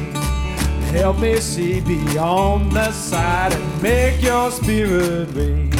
[0.98, 5.72] Help me see beyond the sight and make your spirit reign.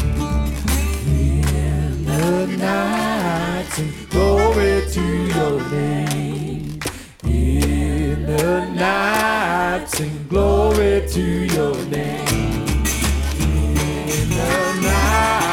[1.08, 5.02] In the night, sing glory to
[5.34, 6.80] your name.
[7.24, 12.86] In the night, sing glory to your name.
[13.40, 15.47] In the night,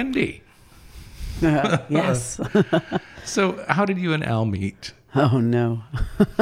[0.00, 0.42] Wendy,
[1.42, 2.40] yes.
[3.26, 4.94] so how did you and Al meet?
[5.14, 5.82] Oh no.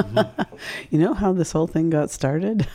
[0.91, 2.69] you know how this whole thing got started?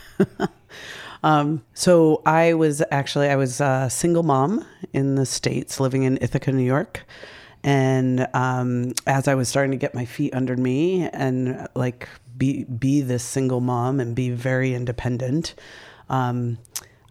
[1.22, 6.18] um, so I was actually I was a single mom in the states, living in
[6.20, 7.06] Ithaca, New York,
[7.62, 12.64] and um, as I was starting to get my feet under me and like be
[12.64, 15.54] be this single mom and be very independent,
[16.10, 16.58] um,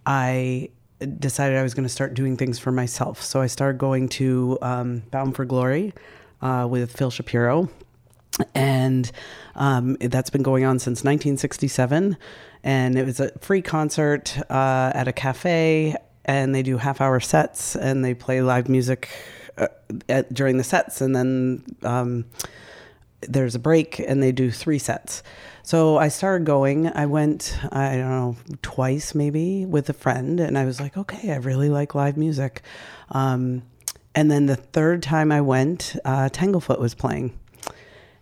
[0.05, 0.69] I
[1.05, 3.21] decided I was going to start doing things for myself.
[3.21, 5.93] So I started going to um, Bound for Glory
[6.41, 7.69] uh, with Phil Shapiro.
[8.55, 9.11] And
[9.55, 12.17] um, that's been going on since 1967
[12.63, 17.19] and it was a free concert uh, at a cafe and they do half hour
[17.19, 19.09] sets and they play live music
[19.57, 19.67] uh,
[20.07, 21.01] at, during the sets.
[21.01, 22.25] And then um,
[23.29, 25.23] there's a break and they do three sets.
[25.63, 26.87] So i started going.
[26.87, 31.31] I went i don't know twice maybe with a friend and i was like okay
[31.31, 32.61] i really like live music.
[33.11, 33.63] Um,
[34.15, 37.37] and then the third time i went uh, tanglefoot was playing.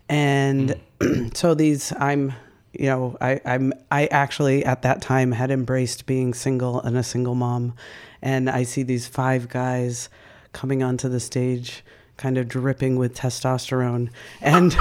[0.08, 0.80] And
[1.34, 2.32] so these i'm
[2.72, 7.02] you know I, i'm i actually at that time had embraced being single and a
[7.02, 7.74] single mom.
[8.22, 10.08] And i see these five guys
[10.52, 11.82] coming onto the stage
[12.22, 14.08] kind of dripping with testosterone
[14.40, 14.76] and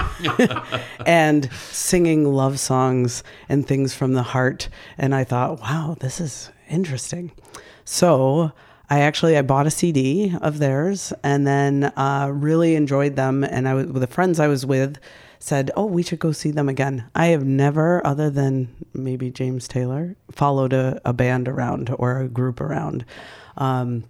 [1.07, 6.51] and singing love songs and things from the heart and i thought wow this is
[6.69, 7.31] interesting
[7.83, 8.51] so
[8.91, 13.45] I actually I bought a CD of theirs and then uh, really enjoyed them.
[13.45, 14.97] And I was with the friends I was with
[15.39, 19.69] said, "Oh, we should go see them again." I have never, other than maybe James
[19.69, 23.05] Taylor, followed a, a band around or a group around.
[23.55, 24.03] Um,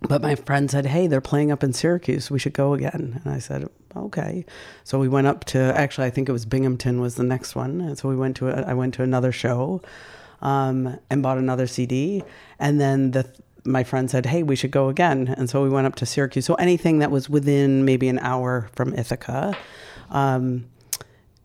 [0.00, 2.30] but my friend said, "Hey, they're playing up in Syracuse.
[2.30, 4.44] We should go again." And I said, "Okay."
[4.84, 7.80] So we went up to actually, I think it was Binghamton was the next one.
[7.80, 9.82] And so we went to a, I went to another show,
[10.40, 12.22] um, and bought another CD.
[12.58, 13.26] And then the
[13.64, 16.46] my friend said, "Hey, we should go again." And so we went up to Syracuse.
[16.46, 19.56] So anything that was within maybe an hour from Ithaca.
[20.10, 20.66] Um,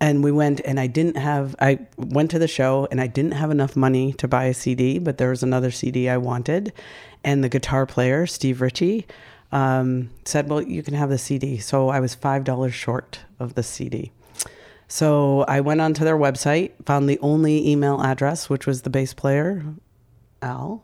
[0.04, 3.32] and we went and I didn't have I went to the show and I didn't
[3.32, 6.74] have enough money to buy a CD, but there was another CD I wanted,
[7.24, 9.08] and the guitar player Steve Ritchie
[9.54, 13.54] um, said, "Well, you can have the CD." So I was five dollars short of
[13.56, 14.12] the CD.
[14.90, 19.14] So I went onto their website, found the only email address, which was the bass
[19.14, 19.64] player,
[20.42, 20.84] Al,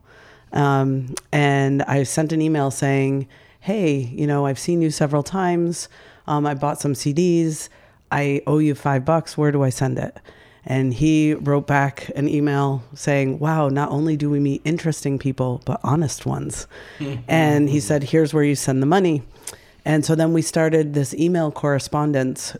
[0.53, 3.28] um, and I sent an email saying,
[3.59, 5.89] "Hey, you know, I've seen you several times.
[6.26, 7.67] Um, I bought some CDs."
[8.12, 9.38] I owe you five bucks.
[9.38, 10.18] Where do I send it?
[10.66, 15.62] And he wrote back an email saying, Wow, not only do we meet interesting people,
[15.66, 16.68] but honest ones.
[17.28, 19.24] and he said, Here's where you send the money.
[19.86, 22.55] And so then we started this email correspondence,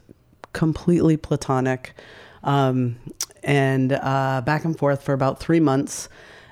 [0.54, 1.94] completely platonic,
[2.44, 2.98] um,
[3.44, 6.10] and uh, back and forth for about three months.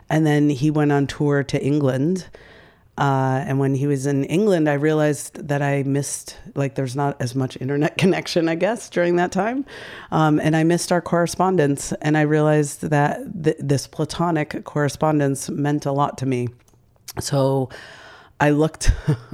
[0.09, 2.27] And then he went on tour to England.
[2.97, 7.15] Uh, and when he was in England, I realized that I missed, like, there's not
[7.21, 9.65] as much internet connection, I guess, during that time.
[10.11, 11.93] Um, and I missed our correspondence.
[12.01, 16.47] And I realized that th- this platonic correspondence meant a lot to me.
[17.19, 17.69] So
[18.39, 18.91] I looked,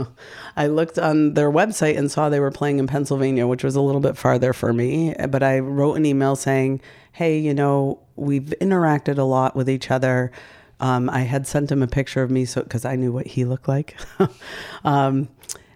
[0.57, 3.81] I looked on their website and saw they were playing in Pennsylvania, which was a
[3.81, 5.13] little bit farther for me.
[5.29, 9.91] But I wrote an email saying, "Hey, you know, we've interacted a lot with each
[9.91, 10.31] other."
[10.83, 13.45] Um, I had sent him a picture of me so because I knew what he
[13.45, 13.95] looked like.
[14.83, 15.29] um,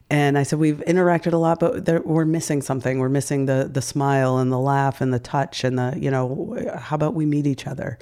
[0.10, 3.00] and I said, we've interacted a lot, but there, we're missing something.
[3.00, 6.58] We're missing the the smile and the laugh and the touch and the you know.
[6.78, 7.98] How about we meet each other?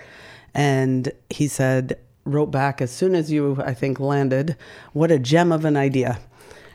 [0.56, 4.58] And he said, wrote back as soon as you I think landed.
[4.94, 6.20] What a gem of an idea.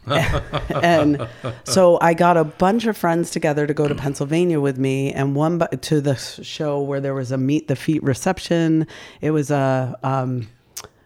[0.82, 1.28] and
[1.64, 5.34] so I got a bunch of friends together to go to Pennsylvania with me, and
[5.34, 8.86] one bu- to the show where there was a meet the feet reception.
[9.20, 10.48] It was a um,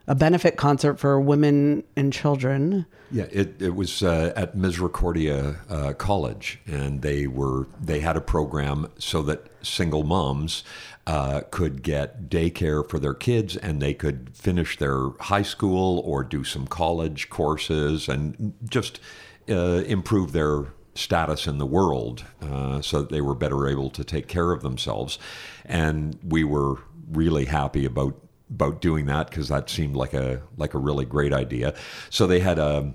[0.07, 2.87] a benefit concert for women and children.
[3.11, 8.21] Yeah, it, it was uh, at Misericordia uh, College, and they were they had a
[8.21, 10.65] program so that single moms
[11.07, 16.25] uh, could get daycare for their kids, and they could finish their high school or
[16.25, 19.01] do some college courses, and just
[19.49, 24.05] uh, improve their status in the world, uh, so that they were better able to
[24.05, 25.19] take care of themselves.
[25.65, 26.79] And we were
[27.11, 28.17] really happy about
[28.51, 31.75] about doing that because that seemed like a like a really great idea.
[32.11, 32.95] So they had a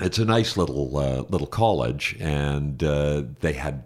[0.00, 3.84] it's a nice little uh, little college, and uh, they had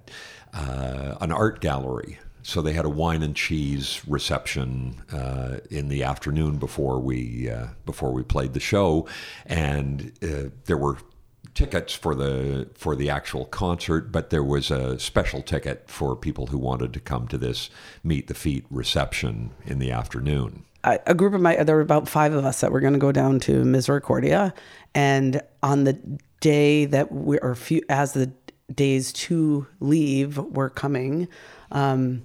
[0.53, 2.19] uh, an art gallery.
[2.47, 7.67] So they had a wine and cheese reception uh, in the afternoon before we uh,
[7.85, 9.09] before we played the show,
[9.47, 10.99] and uh, there were
[11.55, 16.47] tickets for the for the actual concert, but there was a special ticket for people
[16.47, 17.69] who wanted to come to this
[18.05, 20.63] meet the feet reception in the afternoon.
[20.85, 23.01] I- a group of my there were about five of us that were going to
[23.01, 24.55] go down to Misericordia,
[24.95, 25.95] and on the
[26.39, 28.31] day that we or few as the
[28.73, 31.29] days to leave were coming,
[31.71, 32.23] um,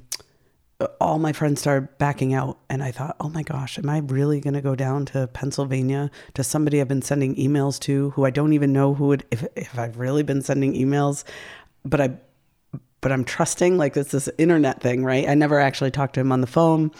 [0.99, 4.39] all my friends started backing out, and I thought, oh my gosh, am I really
[4.39, 8.29] going to go down to Pennsylvania to somebody I've been sending emails to who I
[8.29, 11.23] don't even know who would if if I've really been sending emails,
[11.85, 12.17] but I
[13.01, 15.27] but I'm trusting like it's this internet thing, right?
[15.27, 16.91] I never actually talked to him on the phone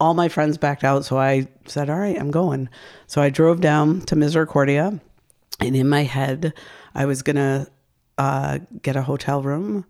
[0.00, 1.04] all my friends backed out.
[1.04, 2.68] So I said, all right, I'm going.
[3.06, 5.00] So I drove down to Misericordia.
[5.60, 6.52] And in my head,
[6.94, 7.66] I was going to
[8.18, 9.86] uh, get a hotel room,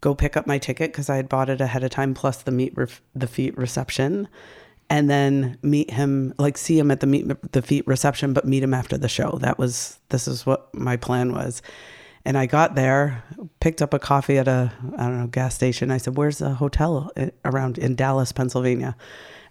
[0.00, 2.50] go pick up my ticket because I had bought it ahead of time, plus the
[2.50, 2.74] meet
[3.14, 4.28] the feet reception,
[4.88, 8.62] and then meet him, like see him at the meet the feet reception, but meet
[8.62, 9.38] him after the show.
[9.40, 11.62] That was this is what my plan was.
[12.22, 13.24] And I got there,
[13.60, 15.90] picked up a coffee at a I don't know gas station.
[15.90, 18.94] I said, "Where's the hotel eh, around in Dallas, Pennsylvania?"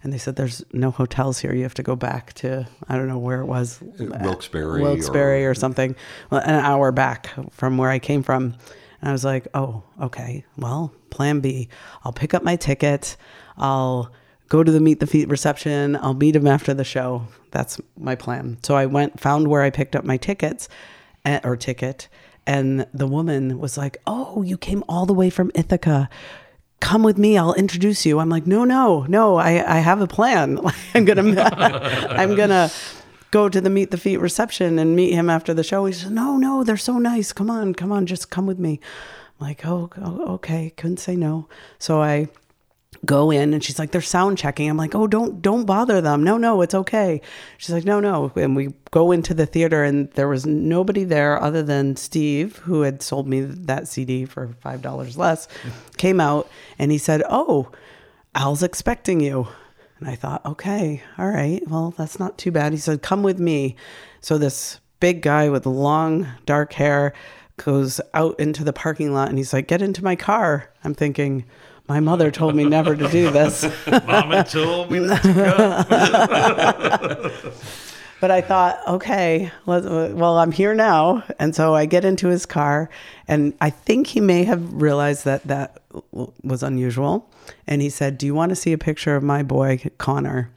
[0.02, 1.52] And they said, "There's no hotels here.
[1.52, 5.50] You have to go back to I don't know where it was, Wilkes-Barre Wilkes-Barre or-
[5.50, 5.96] or, something,
[6.30, 8.54] well, an hour back from where I came from."
[9.00, 10.44] And I was like, "Oh, okay.
[10.56, 11.68] Well, Plan B.
[12.04, 13.16] I'll pick up my ticket.
[13.56, 14.10] I'll."
[14.48, 15.94] Go to the meet the feet reception.
[15.94, 17.28] I'll meet him after the show.
[17.52, 18.58] That's my plan.
[18.64, 20.68] So I went, found where I picked up my tickets,
[21.24, 22.08] eh, or ticket,
[22.48, 26.08] and the woman was like, "Oh, you came all the way from Ithaca.
[26.80, 27.38] Come with me.
[27.38, 29.36] I'll introduce you." I'm like, "No, no, no.
[29.36, 30.58] I I have a plan.
[30.94, 31.22] I'm gonna
[32.10, 32.72] I'm gonna
[33.30, 36.12] go to the meet the feet reception and meet him after the show." He said,
[36.12, 37.32] "No, no, they're so nice.
[37.32, 38.80] Come on, come on, just come with me."
[39.40, 40.70] I'm like, oh, oh, okay.
[40.76, 41.48] Couldn't say no.
[41.78, 42.28] So I
[43.06, 44.68] go in and she's like, they're sound checking.
[44.68, 46.22] I'm like, oh, don't, don't bother them.
[46.22, 47.22] No, no, it's okay.
[47.56, 48.32] She's like, no, no.
[48.36, 52.82] And we go into the theater and there was nobody there other than Steve, who
[52.82, 55.48] had sold me that CD for $5 less,
[55.96, 57.70] came out and he said, oh,
[58.34, 59.48] Al's expecting you.
[60.00, 62.72] And I thought, okay, all right, well, that's not too bad.
[62.72, 63.76] He said, come with me.
[64.20, 67.12] So this big guy with long, dark hair
[67.56, 70.70] goes out into the parking lot and he's like, get into my car.
[70.82, 71.44] I'm thinking,
[71.88, 73.62] my mother told me never to do this.
[74.06, 75.84] Mama told me not to go.
[78.20, 81.24] But I thought, okay, well, I'm here now.
[81.38, 82.90] And so I get into his car,
[83.26, 85.79] and I think he may have realized that that
[86.12, 87.30] was unusual.
[87.66, 90.50] And he said, Do you want to see a picture of my boy, Connor?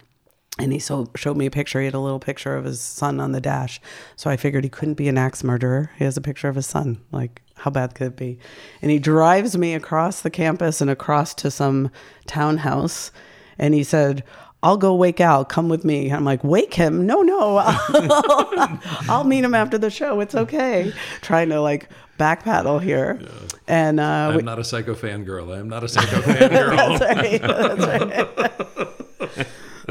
[0.60, 1.80] And he so, showed me a picture.
[1.80, 3.82] He had a little picture of his son on the dash.
[4.16, 5.90] So I figured he couldn't be an axe murderer.
[5.98, 7.02] He has a picture of his son.
[7.12, 8.38] Like, how bad could it be?
[8.82, 11.90] And he drives me across the campus and across to some
[12.28, 13.12] townhouse.
[13.58, 14.24] And he said,
[14.62, 15.44] I'll go wake Al.
[15.44, 16.12] Come with me.
[16.12, 17.06] I'm like, wake him?
[17.06, 17.58] No, no.
[17.66, 18.80] I'll,
[19.10, 20.20] I'll meet him after the show.
[20.20, 20.94] It's okay.
[21.22, 21.90] Trying to like
[22.24, 23.20] backpedal here.
[23.68, 25.52] And uh, I'm not a psycho fan girl.
[25.52, 27.00] I'm not a psycho fangirl.
[27.00, 27.42] that's right.
[27.42, 29.48] That's right.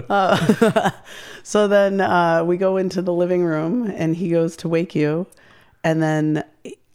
[0.09, 0.91] Uh,
[1.43, 5.27] so then uh, we go into the living room and he goes to wake you.
[5.85, 6.45] And then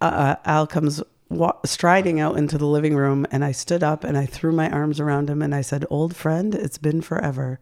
[0.02, 3.26] uh, Al comes wa- striding out into the living room.
[3.32, 6.16] And I stood up and I threw my arms around him and I said, Old
[6.16, 7.60] friend, it's been forever.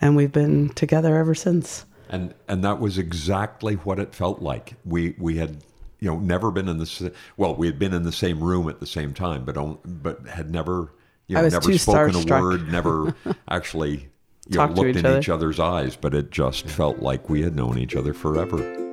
[0.00, 1.84] And we've been together ever since.
[2.08, 4.74] and and that was exactly what it felt like.
[4.84, 5.62] We we had
[6.00, 8.80] you know never been in the well we had been in the same room at
[8.80, 10.92] the same time, but on, but had never
[11.26, 13.14] you know never spoken a word, never
[13.48, 14.08] actually
[14.48, 15.18] you know, looked in other.
[15.18, 15.96] each other's eyes.
[15.96, 18.89] But it just felt like we had known each other forever.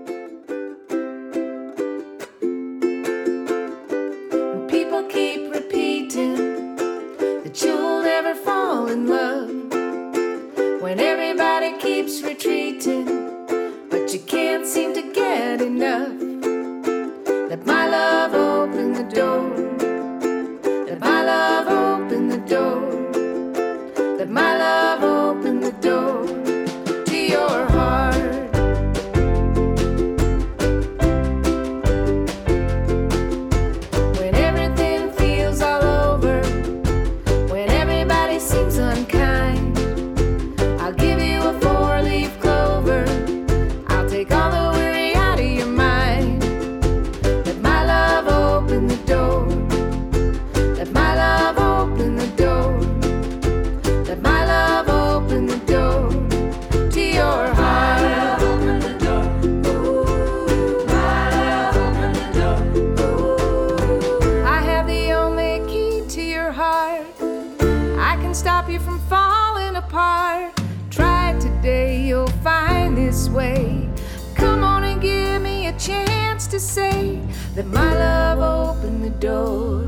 [79.19, 79.83] Door.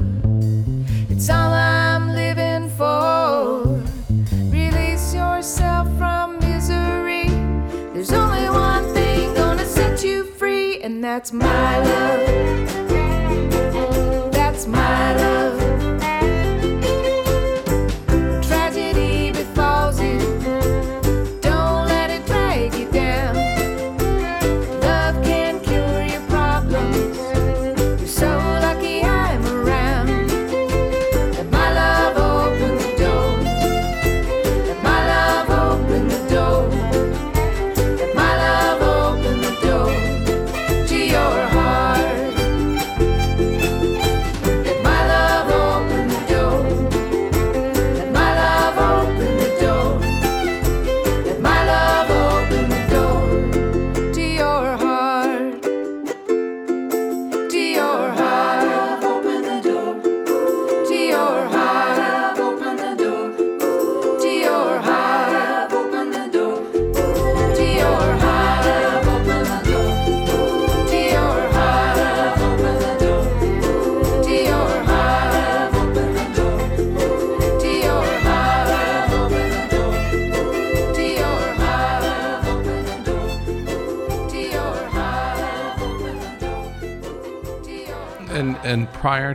[1.09, 3.63] It's all I'm living for.
[4.49, 7.27] Release yourself from misery.
[7.93, 12.88] There's only one thing gonna set you free, and that's my love.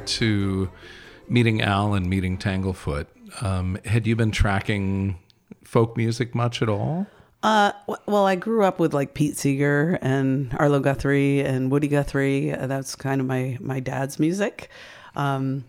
[0.06, 0.70] To
[1.28, 3.06] meeting Al and meeting Tanglefoot,
[3.42, 5.18] um, had you been tracking
[5.62, 7.06] folk music much at all?
[7.42, 7.72] Uh,
[8.06, 12.52] well, I grew up with like Pete Seeger and Arlo Guthrie and Woody Guthrie.
[12.52, 14.70] Uh, That's kind of my my dad's music.
[15.14, 15.64] Um,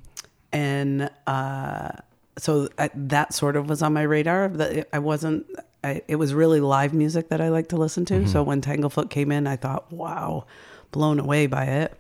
[0.53, 1.89] and uh,
[2.38, 4.47] so I, that sort of was on my radar.
[4.47, 5.47] That I wasn't.
[5.83, 8.27] I, it was really live music that I like to listen to.
[8.27, 10.45] So when Tanglefoot came in, I thought, wow,
[10.91, 11.93] blown away by it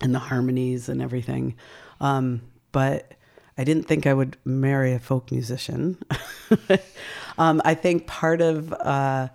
[0.00, 1.56] and the harmonies and everything.
[2.00, 2.42] Um,
[2.72, 3.12] but
[3.58, 5.98] I didn't think I would marry a folk musician.
[7.38, 9.28] um, I think part of uh,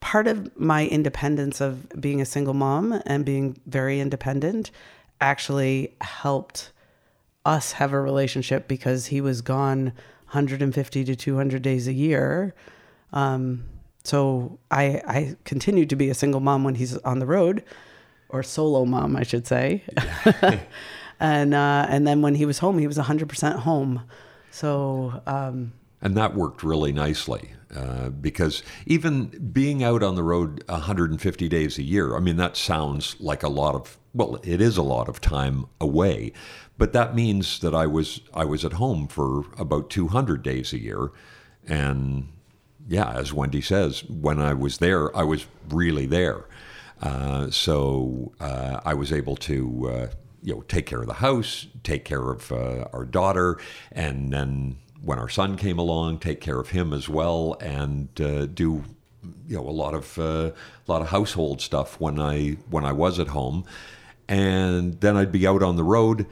[0.00, 4.70] part of my independence of being a single mom and being very independent
[5.20, 6.72] actually helped
[7.44, 9.92] us have a relationship because he was gone
[10.26, 12.54] 150 to 200 days a year.
[13.12, 13.64] Um,
[14.04, 17.64] so I, I continued to be a single mom when he's on the road,
[18.28, 19.84] or solo mom, I should say.
[21.20, 24.02] and uh, and then when he was home, he was 100% home.
[24.50, 25.72] So um,
[26.02, 31.78] And that worked really nicely uh, because even being out on the road 150 days
[31.78, 35.08] a year, I mean, that sounds like a lot of, well, it is a lot
[35.08, 36.32] of time away,
[36.78, 40.78] but that means that I was, I was at home for about 200 days a
[40.78, 41.10] year.
[41.66, 42.28] And
[42.88, 46.44] yeah, as Wendy says, when I was there, I was really there.
[47.02, 50.06] Uh, so uh, I was able to, uh,
[50.42, 53.58] you know, take care of the house, take care of uh, our daughter,
[53.92, 58.46] and then when our son came along, take care of him as well, and uh,
[58.46, 58.84] do,
[59.46, 60.54] you know, a lot of a
[60.86, 63.64] lot of household stuff when I when I was at home,
[64.28, 66.26] and then I'd be out on the road,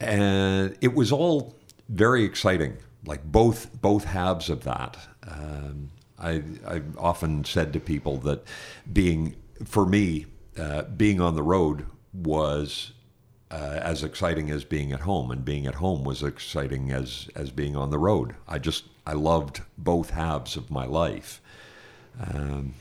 [0.00, 1.56] and it was all
[1.88, 2.76] very exciting.
[3.04, 4.96] Like both both halves of that.
[5.26, 8.44] Um, I I've often said to people that
[8.92, 10.26] being for me
[10.58, 12.92] uh, being on the road was
[13.50, 17.50] uh, as exciting as being at home, and being at home was exciting as as
[17.50, 18.34] being on the road.
[18.46, 21.40] I just I loved both halves of my life.
[22.20, 22.74] Um,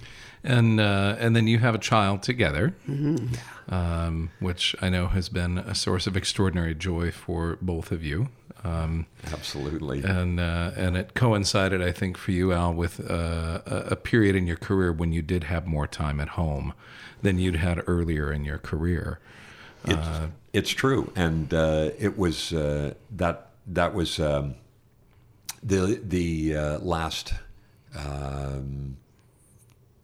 [0.43, 3.73] And uh, and then you have a child together, Mm-hmm.
[3.73, 8.29] um, which I know has been a source of extraordinary joy for both of you.
[8.63, 10.03] Um, absolutely.
[10.03, 14.35] and uh, and it coincided, I think, for you, Al, with uh, a a period
[14.35, 16.73] in your career when you did have more time at home
[17.21, 19.19] than you'd had earlier in your career.
[19.85, 20.07] It's,
[20.53, 24.55] it's true, and uh, it was uh, that that was um,
[25.63, 27.33] the the uh, last
[27.95, 28.97] um,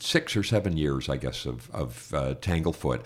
[0.04, 3.02] six or seven years, I guess, of of uh, Tanglefoot.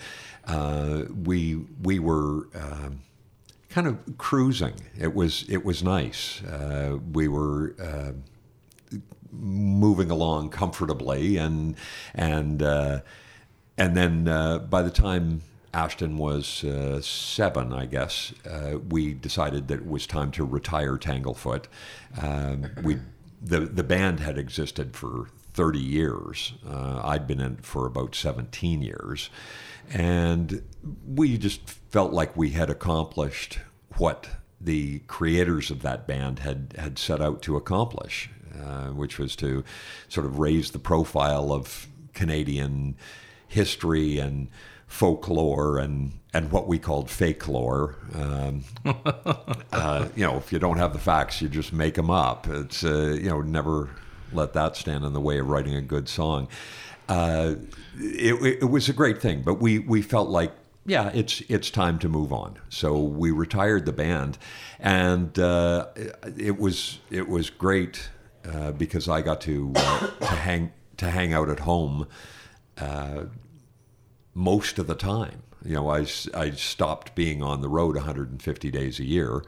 [0.46, 2.48] Uh, we we were.
[2.54, 3.00] Um,
[3.70, 4.74] kind of cruising.
[4.98, 6.42] It was it was nice.
[6.42, 8.12] Uh, we were uh,
[9.30, 11.76] moving along comfortably, and
[12.14, 13.00] and uh,
[13.76, 15.42] and then uh, by the time
[15.74, 20.96] Ashton was uh, seven, I guess, uh, we decided that it was time to retire
[20.96, 21.66] Tanglefoot.
[22.20, 22.98] Um, we
[23.40, 25.28] the the band had existed for
[25.58, 26.52] 30 years.
[26.64, 29.28] Uh, I'd been in it for about 17 years.
[29.92, 30.62] And
[31.04, 33.58] we just felt like we had accomplished
[33.96, 34.28] what
[34.60, 39.64] the creators of that band had, had set out to accomplish, uh, which was to
[40.08, 42.94] sort of raise the profile of Canadian
[43.48, 44.50] history and
[44.86, 47.96] folklore and, and what we called fake lore.
[48.14, 48.62] Um,
[49.72, 52.46] uh, you know, if you don't have the facts, you just make them up.
[52.46, 53.90] It's, uh, you know, never
[54.32, 56.48] let that stand in the way of writing a good song.
[57.08, 57.54] Uh,
[57.96, 60.52] it, it was a great thing, but we, we felt like,
[60.84, 62.58] yeah, it's it's time to move on.
[62.70, 64.38] So we retired the band,
[64.80, 65.88] and uh,
[66.38, 68.08] it was it was great
[68.50, 72.06] uh, because I got to uh, to hang to hang out at home
[72.78, 73.24] uh,
[74.34, 75.42] most of the time.
[75.64, 79.42] You know, I, I stopped being on the road 150 days a year.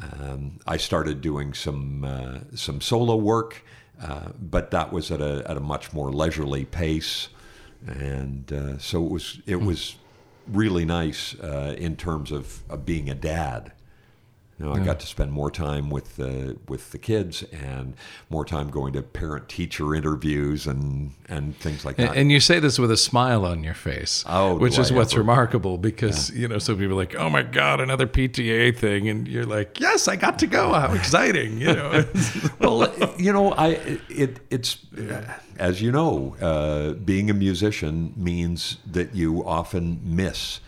[0.00, 3.62] Um, I started doing some uh, some solo work,
[4.00, 7.28] uh, but that was at a at a much more leisurely pace,
[7.86, 9.96] and uh, so it was it was
[10.46, 13.72] really nice uh, in terms of, of being a dad.
[14.62, 17.94] You know, I got to spend more time with the with the kids and
[18.30, 22.14] more time going to parent teacher interviews and and things like that.
[22.14, 25.14] and you say this with a smile on your face, Oh, which is I what's
[25.14, 25.22] ever.
[25.22, 29.26] remarkable because you know some people are like, "Oh my God, another PTA thing," and
[29.26, 30.72] you're like, "Yes, I got to go.
[30.72, 32.04] How exciting!" You know.
[32.60, 34.78] well, you know, I it it's
[35.58, 40.60] as you know, uh, being a musician means that you often miss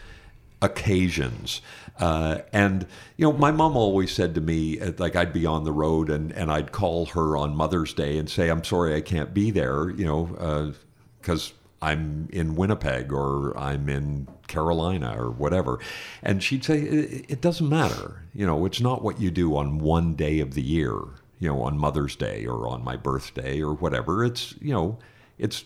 [0.61, 1.61] occasions.
[1.99, 2.87] Uh, and
[3.17, 6.11] you know, my mom always said to me, uh, like I'd be on the road
[6.11, 9.51] and, and I'd call her on Mother's Day and say, "I'm sorry, I can't be
[9.51, 10.73] there," you know,
[11.21, 15.79] because I'm in Winnipeg or I'm in Carolina or whatever.
[16.23, 19.79] And she'd say, "It it doesn't matter, you know, it's not what you do on
[19.79, 20.95] one day of the year,
[21.39, 24.25] you know, on Mother's Day or on my birthday or whatever.
[24.25, 24.99] It's you know,
[25.39, 25.65] it's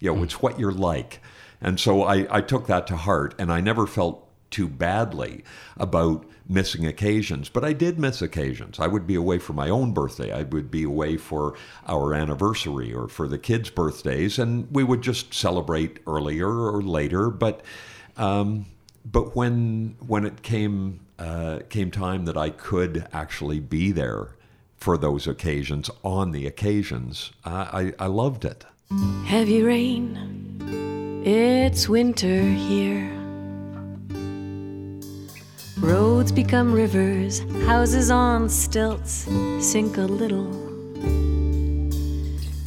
[0.00, 1.20] you know, it's what you're like."
[1.60, 4.23] And so I, I took that to heart, and I never felt
[4.54, 5.42] too badly
[5.76, 8.78] about missing occasions, but I did miss occasions.
[8.78, 10.32] I would be away for my own birthday.
[10.32, 11.54] I would be away for
[11.88, 17.30] our anniversary or for the kids' birthdays, and we would just celebrate earlier or later.
[17.30, 17.62] But
[18.16, 18.66] um,
[19.04, 24.36] but when when it came uh, came time that I could actually be there
[24.76, 28.64] for those occasions on the occasions, I, I, I loved it.
[29.24, 33.23] Heavy rain, it's winter here.
[35.78, 39.26] Roads become rivers, houses on stilts
[39.60, 40.52] sink a little.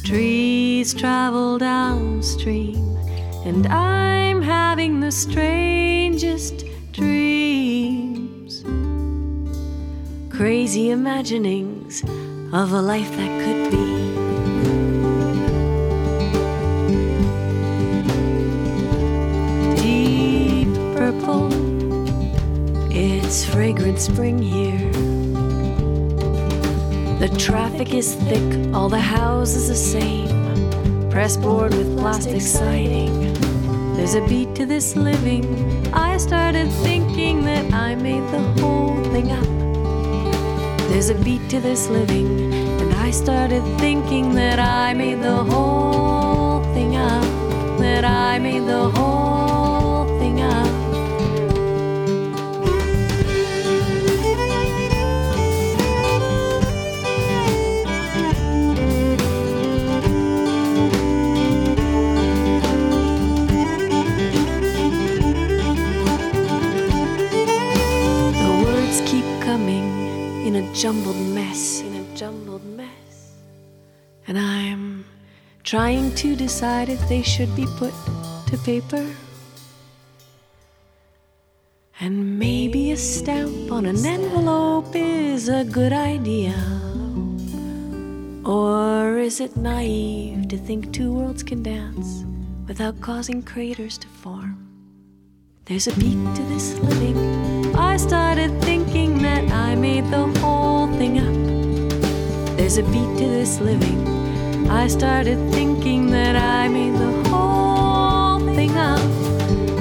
[0.04, 2.96] Trees travel downstream,
[3.46, 8.62] and I'm having the strangest dreams.
[10.30, 12.02] Crazy imaginings
[12.52, 14.17] of a life that could be.
[23.28, 24.90] It's fragrant spring here.
[27.18, 31.10] The traffic is thick, all the houses the same.
[31.10, 33.34] Pressboard with plastic siding.
[33.94, 35.44] There's a beat to this living.
[35.92, 40.88] I started thinking that I made the whole thing up.
[40.88, 46.62] There's a beat to this living, and I started thinking that I made the whole
[46.72, 47.28] thing up.
[47.78, 49.17] That I made the whole
[70.48, 73.34] in a jumbled mess, in a jumbled mess.
[74.26, 75.04] And I'm
[75.62, 77.92] trying to decide if they should be put
[78.46, 79.06] to paper.
[82.00, 86.56] And maybe a stamp on an envelope is a good idea.
[88.46, 92.24] Or is it naive to think two worlds can dance
[92.66, 94.67] without causing craters to form?
[95.68, 97.76] There's a beat to this living.
[97.76, 102.56] I started thinking that I made the whole thing up.
[102.56, 104.08] There's a beat to this living.
[104.70, 108.98] I started thinking that I made the whole thing up.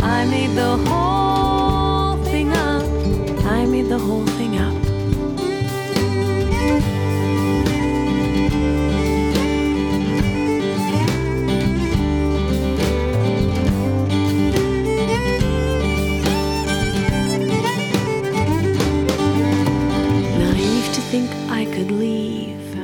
[0.03, 2.83] I made the whole thing up.
[3.45, 4.86] I made the whole thing up.
[21.58, 22.76] I could leave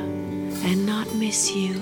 [0.66, 1.76] and not miss you.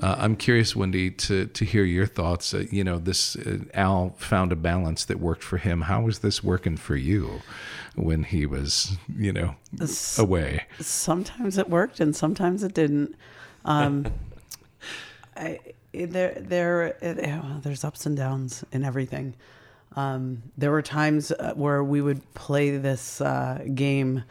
[0.00, 2.52] Uh, I'm curious, Wendy, to to hear your thoughts.
[2.52, 5.82] Uh, you know, this uh, Al found a balance that worked for him.
[5.82, 7.42] How was this working for you
[7.94, 10.64] when he was, you know, S- away?
[10.80, 13.14] Sometimes it worked and sometimes it didn't.
[13.64, 14.06] Um,
[15.36, 15.58] I,
[15.92, 19.34] there, there, well, there's ups and downs in everything.
[19.94, 24.24] Um, there were times uh, where we would play this uh, game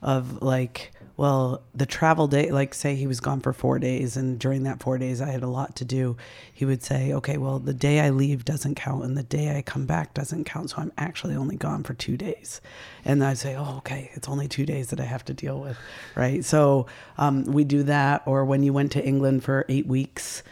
[0.00, 4.38] of like, well, the travel day, like say he was gone for four days, and
[4.38, 6.16] during that four days I had a lot to do.
[6.52, 9.62] He would say, okay, well, the day I leave doesn't count, and the day I
[9.62, 12.60] come back doesn't count, so I'm actually only gone for two days.
[13.04, 15.76] And I'd say, oh, okay, it's only two days that I have to deal with,
[16.14, 16.44] right?
[16.44, 16.86] So
[17.18, 18.22] um, we do that.
[18.26, 20.42] Or when you went to England for eight weeks,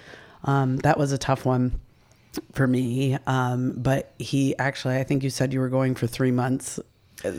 [0.44, 1.80] um, that was a tough one
[2.52, 3.18] for me.
[3.26, 6.78] Um, but he actually, I think you said you were going for three months,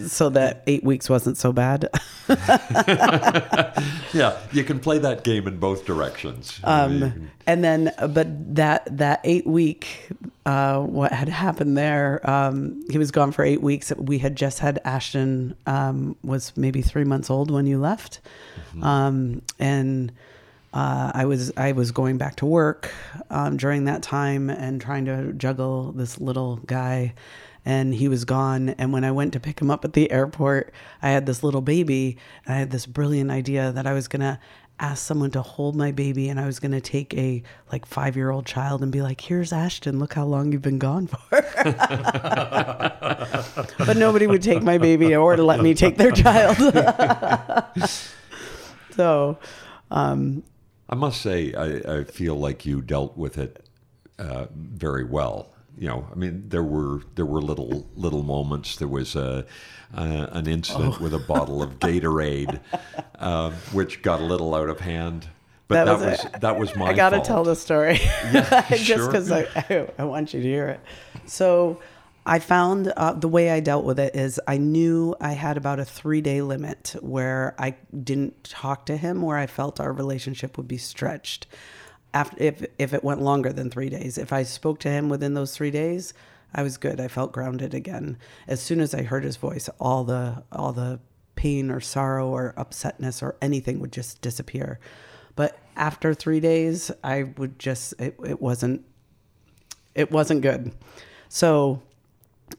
[0.08, 1.90] so that eight weeks wasn't so bad.
[4.14, 6.60] Yeah, you can play that game in both directions.
[6.64, 10.10] Um, and then, but that that eight week,
[10.46, 12.20] uh, what had happened there?
[12.30, 13.92] Um, he was gone for eight weeks.
[13.98, 18.20] We had just had Ashton um, was maybe three months old when you left,
[18.82, 20.12] um, and
[20.74, 22.92] uh, I was I was going back to work
[23.30, 27.14] um, during that time and trying to juggle this little guy.
[27.64, 28.70] And he was gone.
[28.70, 31.62] And when I went to pick him up at the airport, I had this little
[31.62, 32.18] baby.
[32.46, 34.40] And I had this brilliant idea that I was gonna
[34.82, 38.32] ask someone to hold my baby, and I was gonna take a like five year
[38.32, 40.00] old child and be like, "Here's Ashton.
[40.00, 41.20] Look how long you've been gone for."
[43.78, 46.58] but nobody would take my baby or to let me take their child.
[48.96, 49.38] so,
[49.92, 50.44] um,
[50.90, 53.64] I must say, I, I feel like you dealt with it
[54.20, 55.54] uh, very well.
[55.78, 58.76] You know, I mean, there were there were little little moments.
[58.78, 59.46] There was a,
[59.96, 61.04] uh, an incident Oh.
[61.04, 62.60] with a bottle of Gatorade,
[63.20, 65.28] uh, which got a little out of hand.
[65.68, 66.88] But That that, was was, that was my.
[66.88, 67.26] I gotta fault.
[67.28, 68.00] tell the story,
[68.34, 69.08] yeah, just sure.
[69.08, 70.80] because I, I, I want you to hear it.
[71.26, 71.80] So,
[72.26, 75.80] I found uh, the way I dealt with it is I knew I had about
[75.80, 80.58] a three day limit where I didn't talk to him, where I felt our relationship
[80.58, 81.48] would be stretched.
[82.14, 85.34] After if if it went longer than three days, if I spoke to him within
[85.34, 86.14] those three days,
[86.54, 87.00] I was good.
[87.00, 88.18] I felt grounded again.
[88.48, 91.00] As soon as I heard his voice, all the all the
[91.36, 94.80] pain or sorrow or upsetness or anything would just disappear.
[95.36, 98.84] But after three days, I would just it, it wasn't
[99.96, 100.74] it wasn't good.
[101.30, 101.82] So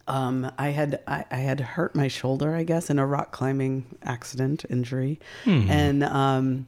[0.08, 3.84] um, I had I, I had hurt my shoulder, I guess, in a rock climbing
[4.02, 5.70] accident injury, Hmm.
[5.70, 6.66] and um,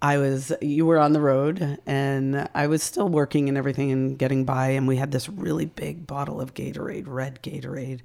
[0.00, 4.18] I was you were on the road, and I was still working and everything and
[4.18, 8.00] getting by, and we had this really big bottle of Gatorade, red Gatorade,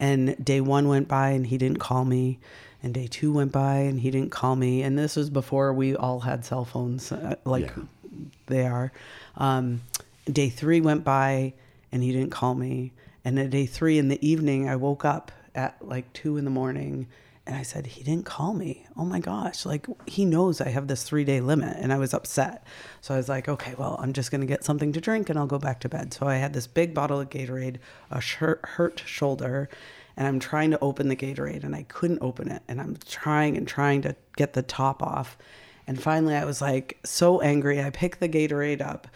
[0.00, 2.38] and day one went by and he didn't call me.
[2.82, 4.82] And day two went by and he didn't call me.
[4.82, 7.72] And this was before we all had cell phones uh, like
[8.46, 8.92] they are.
[9.36, 9.80] Um,
[10.30, 11.54] day three went by
[11.92, 12.92] and he didn't call me.
[13.24, 16.50] And at day three in the evening, I woke up at like two in the
[16.50, 17.06] morning
[17.46, 18.86] and I said, He didn't call me.
[18.96, 19.66] Oh my gosh.
[19.66, 21.76] Like, he knows I have this three day limit.
[21.78, 22.66] And I was upset.
[23.00, 25.38] So I was like, Okay, well, I'm just going to get something to drink and
[25.38, 26.14] I'll go back to bed.
[26.14, 27.76] So I had this big bottle of Gatorade,
[28.10, 29.68] a shirt, hurt shoulder,
[30.16, 32.62] and I'm trying to open the Gatorade and I couldn't open it.
[32.66, 35.36] And I'm trying and trying to get the top off.
[35.86, 37.82] And finally, I was like so angry.
[37.82, 39.06] I pick the Gatorade up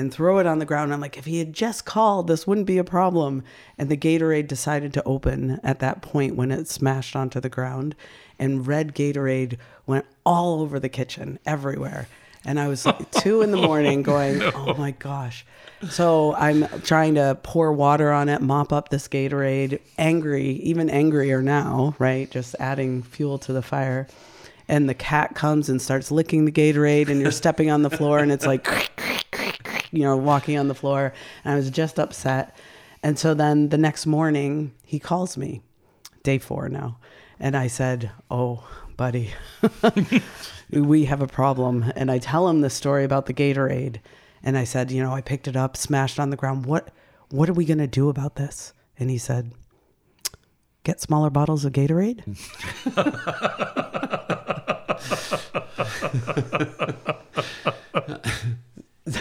[0.00, 0.92] and throw it on the ground.
[0.92, 3.44] I'm like, if he had just called, this wouldn't be a problem.
[3.76, 7.94] And the Gatorade decided to open at that point when it smashed onto the ground.
[8.38, 12.08] And red Gatorade went all over the kitchen, everywhere.
[12.46, 15.44] And I was like two in the oh, morning going, oh my gosh.
[15.90, 21.42] So I'm trying to pour water on it, mop up this Gatorade, angry, even angrier
[21.42, 22.30] now, right?
[22.30, 24.08] Just adding fuel to the fire.
[24.66, 28.20] And the cat comes and starts licking the Gatorade, and you're stepping on the floor,
[28.20, 28.66] and it's like,
[29.90, 31.12] you know, walking on the floor.
[31.44, 32.56] And I was just upset.
[33.02, 35.62] And so then the next morning, he calls me,
[36.22, 36.98] day four now.
[37.38, 39.32] And I said, Oh, buddy,
[40.70, 41.92] we have a problem.
[41.96, 43.96] And I tell him the story about the Gatorade.
[44.42, 46.66] And I said, You know, I picked it up, smashed on the ground.
[46.66, 46.90] What,
[47.30, 48.74] what are we going to do about this?
[48.98, 49.52] And he said,
[50.84, 52.24] Get smaller bottles of Gatorade.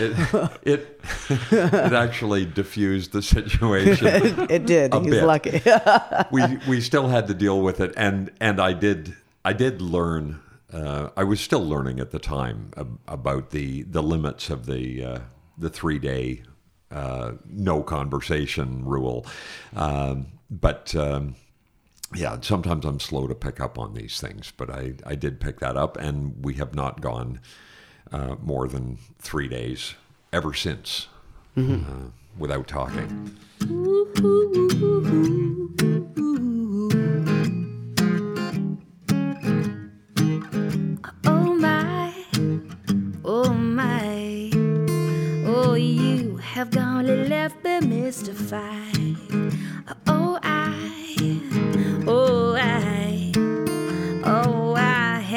[0.01, 1.01] it, it
[1.51, 4.07] it actually diffused the situation.
[4.49, 4.93] It did.
[4.93, 5.23] a He's bit.
[5.23, 5.61] lucky.
[6.31, 10.39] we we still had to deal with it, and and I did I did learn.
[10.71, 15.03] Uh, I was still learning at the time ab- about the the limits of the
[15.03, 15.19] uh,
[15.57, 16.43] the three day
[16.91, 19.25] uh, no conversation rule,
[19.75, 20.95] um, but.
[20.95, 21.35] Um,
[22.15, 25.59] yeah, sometimes I'm slow to pick up on these things, but I, I did pick
[25.59, 27.39] that up, and we have not gone
[28.11, 29.95] uh, more than three days
[30.33, 31.07] ever since
[31.57, 31.83] Mhm.
[32.07, 33.35] uh, without talking.
[41.25, 42.13] Oh my,
[43.23, 44.49] oh my,
[45.45, 49.15] oh you have gone and left me mystified.
[49.87, 52.88] Oh oh I, oh I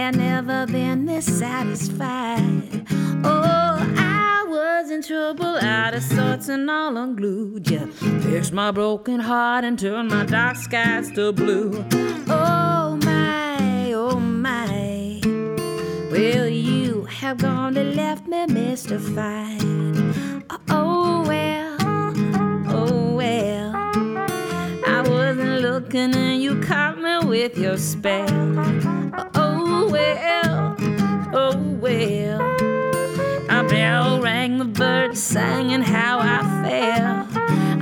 [0.03, 2.84] had never been this satisfied.
[3.24, 7.70] Oh I was in trouble, out of sorts and all unglued.
[7.70, 7.86] You
[8.26, 11.84] fixed my broken heart and turned my dark skies to blue.
[12.28, 15.20] Oh my, oh my.
[16.11, 19.62] Well, you have gone and left me mystified.
[20.68, 21.61] Oh well,
[25.93, 28.26] looking and you caught me with your spell.
[29.34, 30.76] Oh well,
[31.34, 32.40] oh well.
[33.51, 37.28] A bell rang, the birds sang, and how I felt.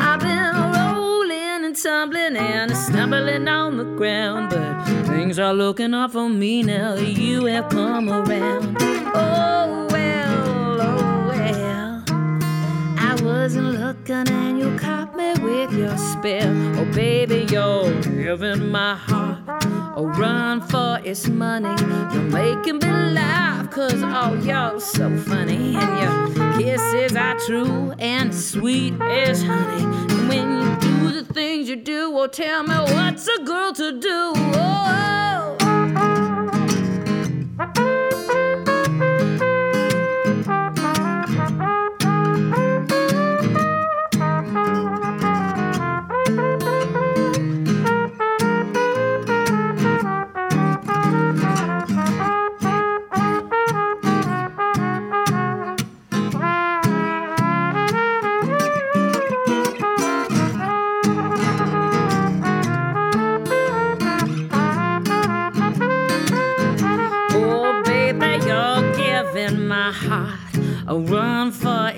[0.00, 6.10] I've been rolling and tumbling and stumbling on the ground, but things are looking up
[6.10, 8.76] for me now that you have come around.
[9.14, 11.19] Oh well, oh well.
[13.10, 16.78] I wasn't looking and you caught me with your spell.
[16.78, 19.64] Oh baby, you're giving my heart
[19.96, 21.74] a run for its money.
[22.14, 25.74] You're making me laugh, cause oh, you're so funny.
[25.76, 29.82] And your kisses are true and sweet as honey.
[30.14, 33.98] And when you do the things you do, well, tell me what's a girl to
[33.98, 34.32] do?
[34.36, 35.90] Oh, oh.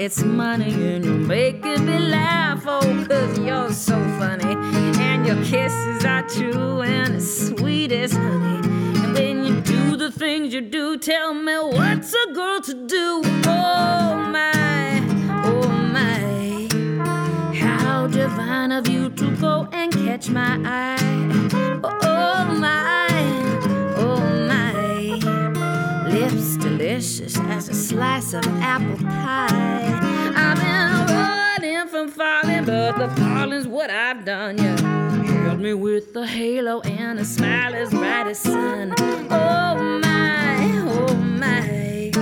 [0.02, 0.91] Its money
[36.22, 38.94] a halo and a smile as bright as sun.
[39.28, 42.12] Oh my, oh my.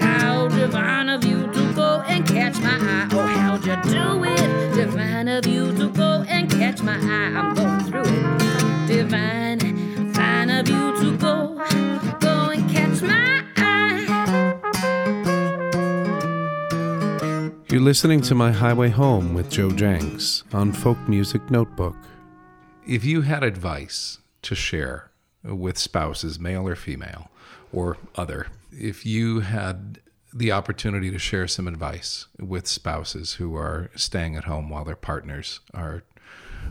[0.00, 3.08] How divine of you to go and catch my eye.
[3.12, 4.74] Oh, how'd you do it?
[4.74, 7.32] Divine of you to go and catch my eye.
[7.36, 8.86] I'm going through it.
[8.88, 11.56] Divine, fine of you to go,
[12.20, 14.06] go and catch my eye.
[17.68, 21.96] You're listening to My Highway Home with Joe Jencks on Folk Music Notebook.
[22.90, 25.12] If you had advice to share
[25.44, 27.30] with spouses, male or female,
[27.72, 30.00] or other, if you had
[30.34, 34.96] the opportunity to share some advice with spouses who are staying at home while their
[34.96, 36.02] partners are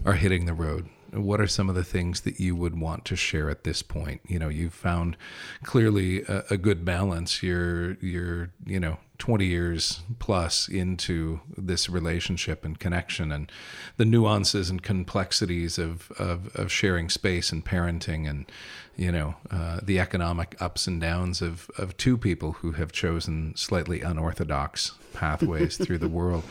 [0.05, 3.15] are hitting the road, what are some of the things that you would want to
[3.15, 4.19] share at this point?
[4.27, 5.15] You know, you've found
[5.63, 7.41] clearly a, a good balance.
[7.41, 13.51] You're you're you know 20 years plus into this relationship and connection and
[13.97, 18.49] the nuances and complexities of, of, of sharing space and parenting and
[18.95, 23.53] you know uh, the economic ups and downs of, of two people who have chosen
[23.55, 26.43] slightly unorthodox pathways through the world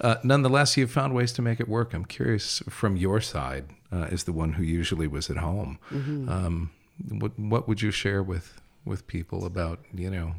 [0.00, 4.06] uh, nonetheless you've found ways to make it work i'm curious from your side uh,
[4.10, 6.28] as the one who usually was at home Mhm.
[6.30, 6.70] um,
[7.10, 10.32] what, what would you share with with people about you know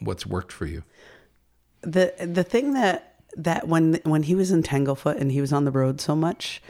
[0.00, 0.82] what's worked for you
[1.82, 5.64] the the thing that that when when he was in Tanglefoot and he was on
[5.64, 6.62] the road so much,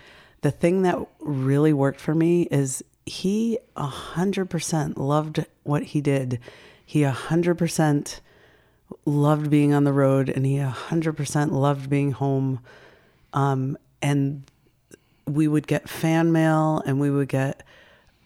[0.43, 6.01] the thing that really worked for me is he a hundred percent loved what he
[6.01, 6.39] did.
[6.85, 8.21] He a hundred percent
[9.05, 12.61] loved being on the road, and he a hundred percent loved being home.
[13.33, 14.43] Um, and
[15.27, 17.63] we would get fan mail, and we would get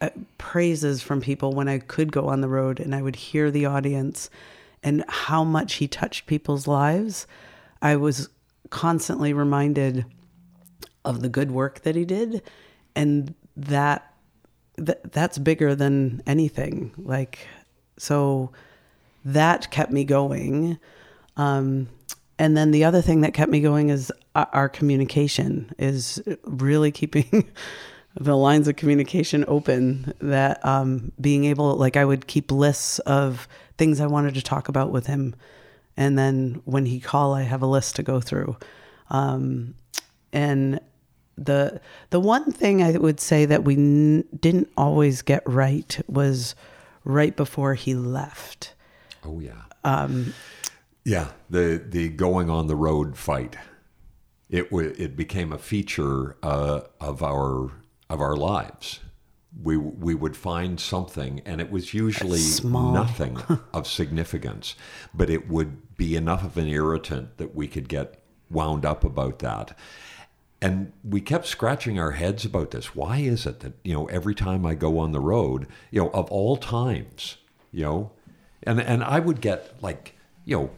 [0.01, 3.51] uh, praises from people when I could go on the road, and I would hear
[3.51, 4.31] the audience
[4.85, 7.27] and how much he touched people's lives.
[7.83, 8.29] I was
[8.71, 10.05] constantly reminded
[11.05, 12.43] of the good work that he did,
[12.95, 14.15] and that,
[14.77, 16.93] that that's bigger than anything.
[16.97, 17.49] Like,
[17.99, 18.53] so
[19.25, 20.79] that kept me going.
[21.37, 21.89] Um,
[22.39, 26.91] and then the other thing that kept me going is our our communication is really
[26.91, 27.51] keeping
[28.21, 33.49] the lines of communication open that um, being able like i would keep lists of
[33.79, 35.35] things i wanted to talk about with him
[35.97, 38.57] and then when he call i have a list to go through
[39.11, 39.75] um,
[40.33, 40.81] and
[41.37, 46.55] the the one thing i would say that we n- didn't always get right was
[47.05, 48.73] right before he left
[49.27, 49.63] Oh yeah.
[49.85, 50.35] um,
[51.05, 53.57] Yeah, the the going on the road fight.
[54.51, 57.71] It w- it became a feature uh, of our
[58.11, 59.01] of our lives.
[59.63, 63.39] We we would find something, and it was usually nothing
[63.73, 64.75] of significance,
[65.15, 69.39] but it would be enough of an irritant that we could get wound up about
[69.41, 69.77] that.
[70.61, 72.95] And we kept scratching our heads about this.
[72.95, 76.11] Why is it that you know every time I go on the road, you know,
[76.11, 77.37] of all times,
[77.71, 78.13] you know,
[78.63, 80.71] and and I would get like you know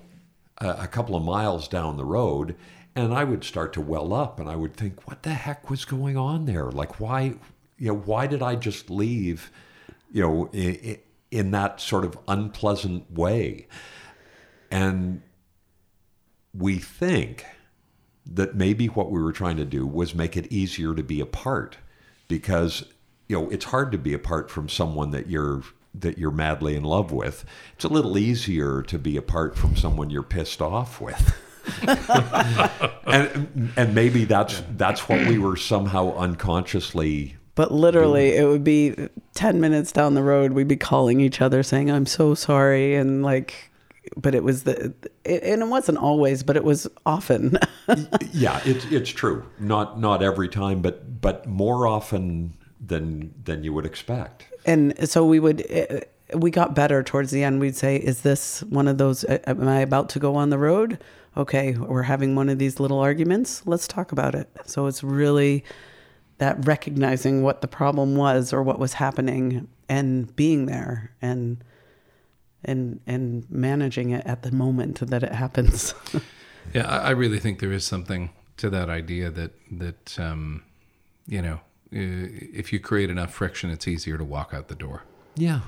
[0.58, 2.56] a, a couple of miles down the road,
[2.94, 5.84] and I would start to well up, and I would think, what the heck was
[5.84, 6.70] going on there?
[6.70, 7.34] Like why,
[7.78, 9.50] you know, why did I just leave,
[10.10, 10.98] you know, in,
[11.30, 13.68] in that sort of unpleasant way?
[14.70, 15.22] And
[16.54, 17.44] we think
[18.26, 21.78] that maybe what we were trying to do was make it easier to be apart
[22.28, 22.84] because
[23.28, 25.62] you know it's hard to be apart from someone that you're
[25.94, 30.10] that you're madly in love with it's a little easier to be apart from someone
[30.10, 31.36] you're pissed off with
[33.06, 38.94] and and maybe that's that's what we were somehow unconsciously But literally, it would be
[39.34, 42.94] 10 minutes down the road, we'd be calling each other saying, I'm so sorry.
[42.94, 43.70] And like,
[44.16, 44.94] but it was the,
[45.24, 47.58] it, and it wasn't always, but it was often.
[48.32, 52.52] yeah it's it's true not not every time but but more often
[52.84, 56.00] than than you would expect and so we would, eh,
[56.34, 57.60] we got better towards the end.
[57.60, 59.24] We'd say, Is this one of those?
[59.24, 60.98] eh, Am I about to go on the road?
[61.36, 63.62] Okay, we're having one of these little arguments.
[63.64, 64.50] Let's talk about it.
[64.64, 65.62] So it's really
[66.38, 71.62] that recognizing what the problem was or what was happening and being there and
[72.64, 75.94] and and managing it at the moment that it happens.
[76.74, 80.64] Yeah, I, I really think there is something to that idea that that um,
[81.26, 81.60] you know,
[81.90, 85.02] if you create enough friction, it's easier to walk out the door.
[85.36, 85.60] Yeah.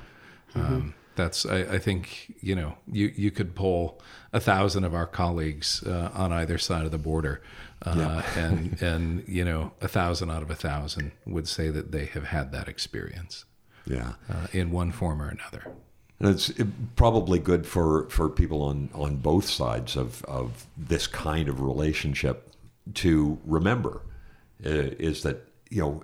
[0.55, 4.01] Um, that's I, I think you know you you could poll
[4.33, 7.41] a thousand of our colleagues uh, on either side of the border,
[7.85, 8.23] uh, Yeah.
[8.45, 12.25] and and you know a thousand out of a thousand would say that they have
[12.25, 13.45] had that experience.
[13.85, 14.13] Yeah.
[14.29, 15.63] uh, in one form or another.
[16.19, 21.07] And it's it, probably good for, for people on, on both sides of, of this
[21.07, 22.51] kind of relationship
[22.95, 24.01] to remember
[24.63, 25.37] uh, is that,
[25.71, 26.03] you know,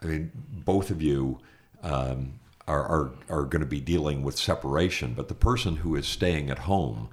[0.00, 0.30] I mean,
[0.64, 1.40] both of you
[1.82, 2.38] um,
[2.68, 6.50] are, are, are going to be dealing with separation, but the person who is staying
[6.50, 7.08] at home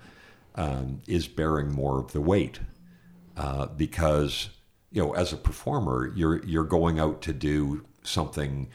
[0.56, 2.60] um, is bearing more of the weight
[3.38, 4.49] uh, because,
[4.91, 8.70] you know, as a performer, you're, you're going out to do something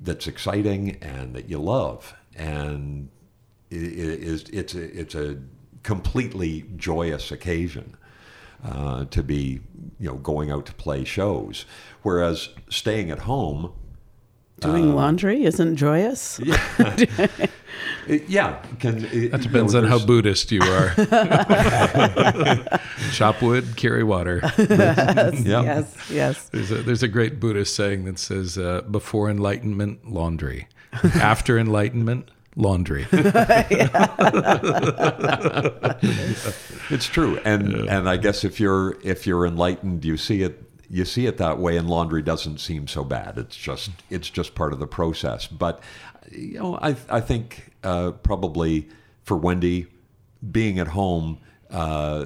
[0.00, 3.08] that's exciting and that you love and
[3.70, 5.38] it is it's a, it's a
[5.82, 7.96] completely joyous occasion
[8.64, 9.60] uh, to be
[9.98, 11.64] you know going out to play shows.
[12.02, 13.72] Whereas staying at home
[14.62, 16.40] Doing uh, laundry isn't joyous.
[16.44, 17.26] yeah,
[18.28, 20.94] yeah can it, That depends on how Buddhist you are.
[23.12, 24.40] Chop wood, carry water.
[24.58, 25.64] Yes, Yep.
[25.64, 26.48] yes, yes.
[26.50, 30.68] There's a, there's a great Buddhist saying that says, uh, "Before enlightenment, laundry;
[31.14, 33.06] after enlightenment, laundry."
[36.90, 40.62] it's true and and i guess if you're if you're enlightened you see it
[40.92, 43.38] you see it that way and laundry doesn't seem so bad.
[43.38, 45.48] It's just it's just part of the process.
[45.48, 45.82] But
[46.30, 48.88] you know i i think uh, probably
[49.24, 49.86] for wendy
[50.50, 51.38] being at home
[51.70, 52.24] uh,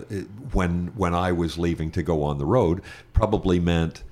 [0.53, 4.03] when when i was leaving to go on the road probably meant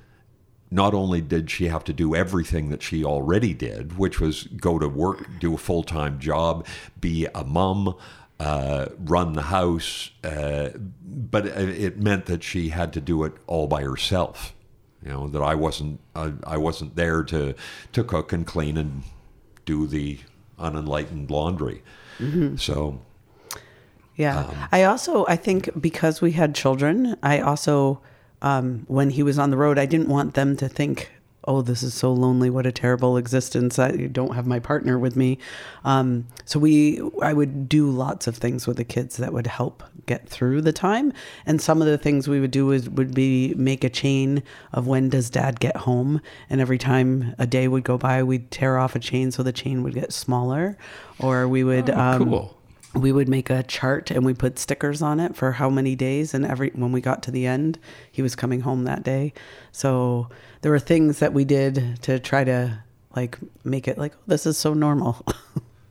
[0.71, 4.77] not only did she have to do everything that she already did, which was go
[4.77, 6.67] to work, do a full time job,
[7.01, 7.95] be a mum,
[8.41, 10.70] uh, run the house, uh,
[11.05, 14.55] but it meant that she had to do it all by herself.
[15.03, 17.55] You know that I wasn't I, I wasn't there to
[17.93, 19.03] to cook and clean and
[19.66, 20.18] do the
[20.59, 21.82] unenlightened laundry.
[22.18, 22.59] Mhm.
[22.59, 23.01] So
[24.16, 24.39] Yeah.
[24.45, 28.01] Um, I also, I think because we had children, I also,
[28.43, 31.11] um, when he was on the road, I didn't want them to think,
[31.47, 32.51] oh, this is so lonely.
[32.51, 33.79] What a terrible existence.
[33.79, 35.39] I don't have my partner with me.
[35.85, 39.83] Um, so we, I would do lots of things with the kids that would help
[40.07, 41.13] get through the time.
[41.47, 44.43] And some of the things we would do is would be make a chain
[44.73, 46.21] of when does dad get home.
[46.49, 49.53] And every time a day would go by, we'd tear off a chain so the
[49.53, 50.77] chain would get smaller.
[51.19, 52.59] Or we would, Oh, um, cool.
[52.95, 56.33] We would make a chart and we put stickers on it for how many days
[56.35, 57.79] and every when we got to the end
[58.11, 59.33] he was coming home that day
[59.73, 60.29] so
[60.63, 62.79] there were things that we did to try to
[63.17, 65.25] like make it like oh, this is so normal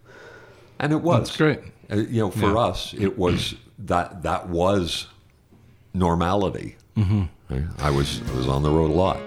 [0.79, 1.59] and it was That's great.
[1.91, 2.57] Uh, you know, for Yeah.
[2.57, 5.07] us, it was that that was
[5.93, 6.77] normality.
[6.97, 7.27] Mhm.
[7.79, 9.17] I was I was on the road a lot.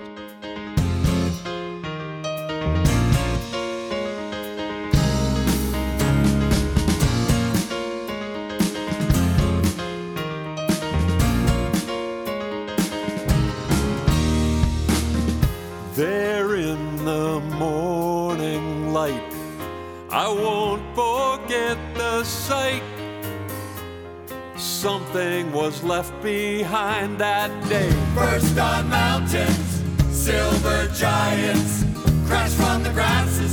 [25.87, 27.89] Left behind that day.
[28.15, 31.85] First on mountains, silver giants
[32.27, 33.46] crash from the grasses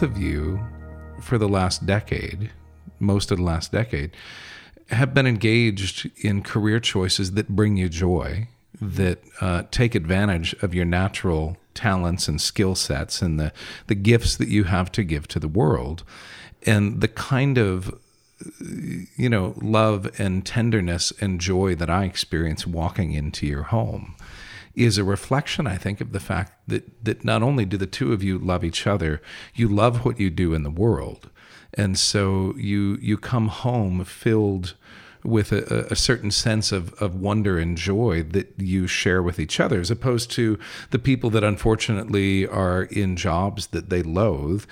[0.00, 0.58] both of you,
[1.20, 2.50] for the last decade,
[2.98, 4.10] most of the last decade,
[4.88, 8.48] have been engaged in career choices that bring you joy,
[8.80, 13.52] that uh, take advantage of your natural talents and skill sets and the,
[13.88, 16.02] the gifts that you have to give to the world.
[16.64, 17.94] And the kind of
[19.16, 24.14] you know, love and tenderness and joy that I experience walking into your home
[24.74, 28.12] is a reflection, I think, of the fact that that not only do the two
[28.12, 29.20] of you love each other,
[29.54, 31.30] you love what you do in the world,
[31.74, 34.74] and so you you come home filled
[35.24, 39.60] with a, a certain sense of, of wonder and joy that you share with each
[39.60, 40.58] other, as opposed to
[40.90, 44.64] the people that unfortunately are in jobs that they loathe,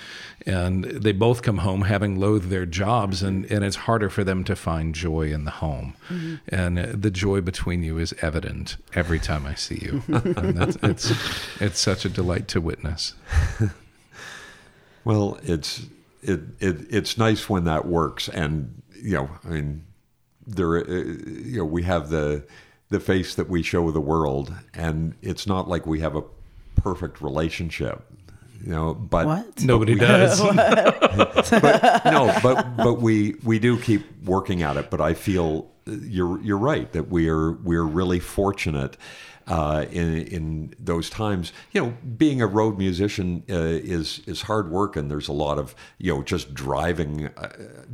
[0.46, 4.44] and they both come home having loathed their jobs, and, and it's harder for them
[4.44, 5.94] to find joy in the home.
[6.08, 6.40] Mhm.
[6.48, 10.02] And uh, the joy between you is evident every time I see you.
[10.08, 13.14] and that's, it's, it's such a delight to witness.
[15.04, 15.86] Well, it's
[16.22, 19.84] it, it it's nice when that works, and you know, I mean,
[20.48, 22.44] there, uh, you know, we have the
[22.90, 26.22] the face that we show the world, and it's not like we have a
[26.76, 28.02] perfect relationship,
[28.64, 28.94] you know.
[28.94, 29.62] But What?
[29.62, 30.40] Nobody we- does.
[31.50, 34.90] but, no, but but we we do keep working at it.
[34.90, 38.96] But I feel uh, you're you're right that we are we're really fortunate.
[39.48, 44.70] Uh, in in those times, you know, being a road musician uh, is is hard
[44.70, 47.48] work, and there's a lot of you know just driving uh,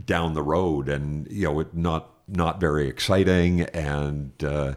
[0.04, 4.74] down the road, and you know, it not not very exciting, and uh,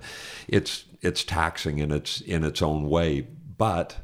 [0.47, 3.27] it's it's taxing in its in its own way,
[3.57, 3.97] but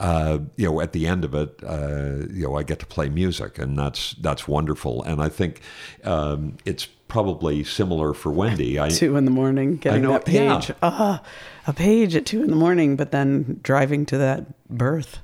[0.00, 3.08] uh, you know, at the end of it, uh, you know, I get to play
[3.08, 5.02] music, and that's that's wonderful.
[5.02, 5.60] And I think
[6.04, 8.78] um, it's probably similar for Wendy.
[8.78, 10.60] I, two in the morning, getting know, that yeah.
[10.60, 10.76] page.
[10.82, 11.22] Ah,
[11.66, 15.20] a page at two in the morning, but then driving to that birth.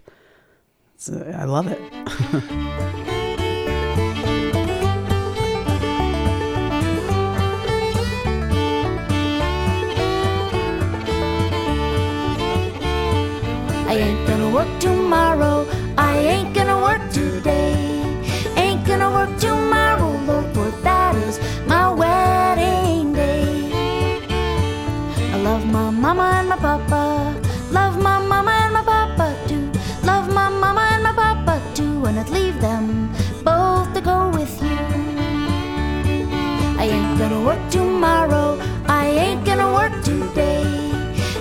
[0.96, 1.80] So I love it.
[13.86, 15.66] I ain't gonna work tomorrow.
[15.96, 17.74] I ain't gonna work today.
[18.56, 23.70] Ain't gonna work tomorrow, Lord, for that is my wedding day.
[25.32, 27.40] I love my mama and my papa.
[27.70, 29.70] Love my mama and my papa too.
[30.04, 32.04] Love my mama and my papa too.
[32.06, 33.12] And I'd leave them
[33.44, 34.78] both to go with you.
[36.78, 38.58] I ain't gonna work tomorrow.
[38.86, 40.64] I ain't gonna work today.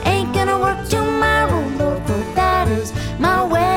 [0.06, 3.73] Ain't gonna work tomorrow, Lord, for that is my wedding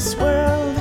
[0.00, 0.74] this world.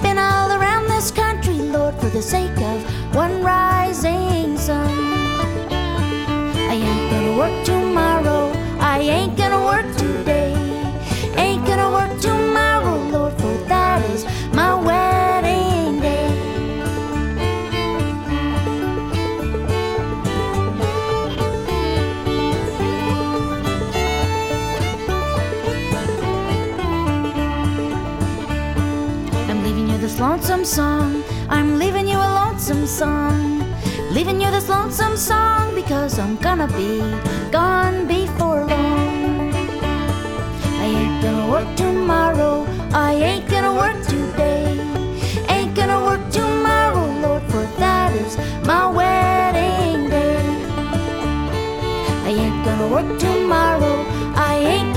[0.00, 2.78] Been all around this country, Lord, for the sake of
[3.14, 4.88] one rising sun.
[6.70, 8.50] I ain't gonna work tomorrow.
[8.80, 10.41] I ain't gonna work today.
[30.62, 31.24] Lonesome song.
[31.48, 33.64] I'm leaving you a lonesome song.
[34.12, 37.00] Leaving you this lonesome song because I'm gonna be
[37.50, 39.52] gone before long.
[40.82, 42.64] I ain't gonna work tomorrow.
[42.92, 44.78] I ain't gonna work today.
[45.48, 50.46] Ain't gonna work tomorrow, Lord, for that is my wedding day.
[52.24, 53.96] I ain't gonna work tomorrow.
[54.36, 54.94] I ain't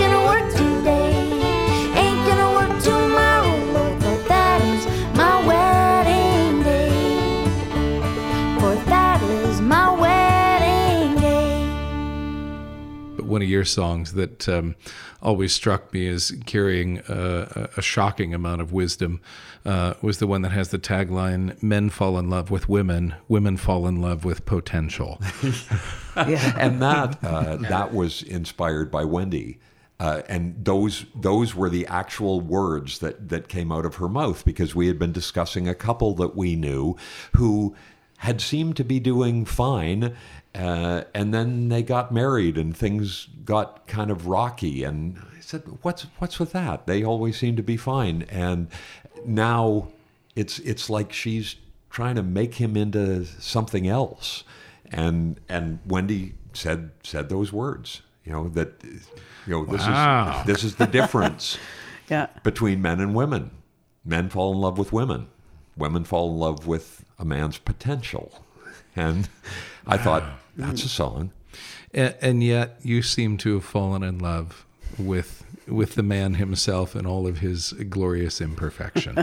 [13.35, 14.77] one of your songs that um,
[15.21, 19.19] always struck me as carrying a, a shocking amount of wisdom
[19.65, 23.57] uh, was the one that has the tagline "Men fall in love with women, women
[23.57, 25.19] fall in love with potential."
[26.15, 29.59] and that uh, that was inspired by Wendy.
[29.99, 34.45] Uh, and those those were the actual words that that came out of her mouth
[34.45, 36.95] because we had been discussing a couple that we knew
[37.35, 37.75] who
[38.19, 40.15] had seemed to be doing fine,
[40.55, 44.83] uh, and then they got married and things got kind of rocky.
[44.83, 46.87] And I said, "What's what's with that?
[46.87, 48.69] They always seem to be fine." And
[49.25, 49.89] now
[50.35, 51.55] it's it's like she's
[51.89, 54.43] trying to make him into something else.
[54.91, 60.39] And and Wendy said said those words, you know that you know this Wow.
[60.41, 61.57] is this is the difference
[62.09, 62.27] Yeah.
[62.43, 63.51] between men and women.
[64.05, 65.27] Men fall in love with women.
[65.75, 68.43] Women fall in love with a man's potential.
[68.95, 69.27] And
[69.87, 70.23] I thought
[70.55, 71.31] that's a song.
[71.93, 74.65] and, and yet you seem to have fallen in love
[74.97, 79.17] with with the man himself and all of his glorious imperfection.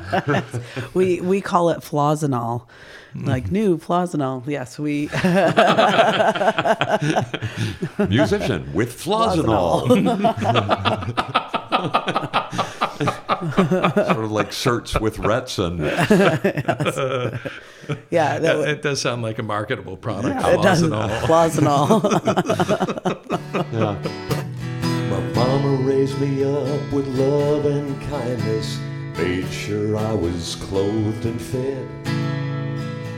[0.95, 2.69] we we call it flaws and all,
[3.15, 3.55] like mm-hmm.
[3.55, 4.43] new flaws and all.
[4.47, 5.03] Yes, we.
[8.09, 9.87] Musician with flaws and all.
[13.57, 15.81] sort of like shirts with rets Retson.
[18.11, 20.41] Yeah, that it, it does sound like a marketable product.
[20.41, 20.83] Yeah, it flaws does.
[20.83, 21.09] and all.
[21.27, 22.01] Flaws and all.
[25.11, 28.79] My mama raised me up with love and kindness,
[29.19, 31.89] made sure I was clothed and fed.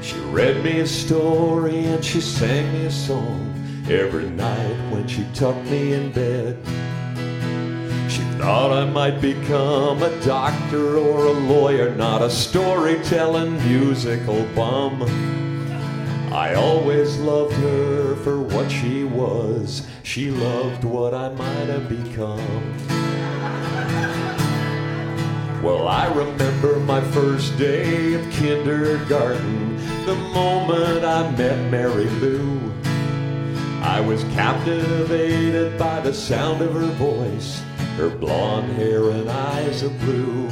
[0.02, 3.50] She read me a story and she sang me a song
[3.88, 6.58] every night when she tucked me in bed.
[8.38, 15.02] Thought I might become a doctor or a lawyer, not a storytelling musical bum.
[16.32, 19.86] I always loved her for what she was.
[20.02, 22.40] She loved what I might have become.
[25.62, 32.72] Well, I remember my first day of kindergarten, the moment I met Mary Lou.
[33.80, 37.62] I was captivated by the sound of her voice,
[37.96, 40.50] her blonde hair and eyes of blue.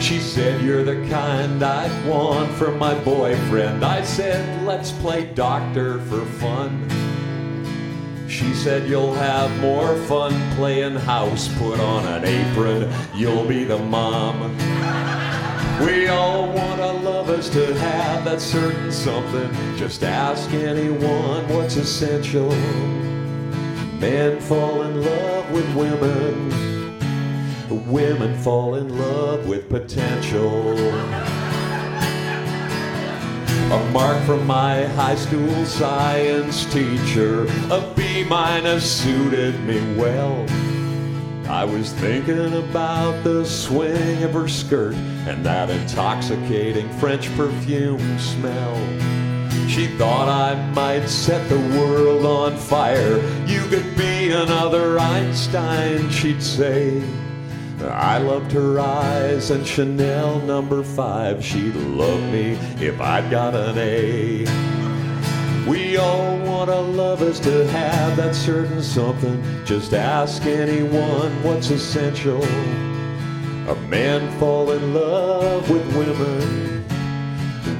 [0.00, 3.84] She said, You're the kind I'd want for my boyfriend.
[3.84, 6.88] I said, Let's play doctor for fun.
[8.28, 11.46] She said, You'll have more fun playing house.
[11.56, 14.56] Put on an apron, you'll be the mom.
[15.86, 19.52] We all want our lovers to have that certain something.
[19.76, 22.50] Just ask anyone what's essential.
[24.02, 26.50] Men fall in love with women.
[27.88, 30.76] Women fall in love with potential.
[33.70, 40.46] A mark from my high school science teacher, a B minus suited me well.
[41.48, 44.96] I was thinking about the swing of her skirt
[45.28, 49.11] and that intoxicating French perfume smell.
[49.68, 53.16] She thought I might set the world on fire.
[53.46, 57.02] You could be another Einstein, she'd say.
[57.80, 61.44] I loved her eyes and Chanel number five.
[61.44, 64.44] She'd love me if I'd got an A.
[65.68, 69.42] We all want our lovers to have that certain something.
[69.64, 72.42] Just ask anyone what's essential.
[72.42, 76.81] A man fall in love with women.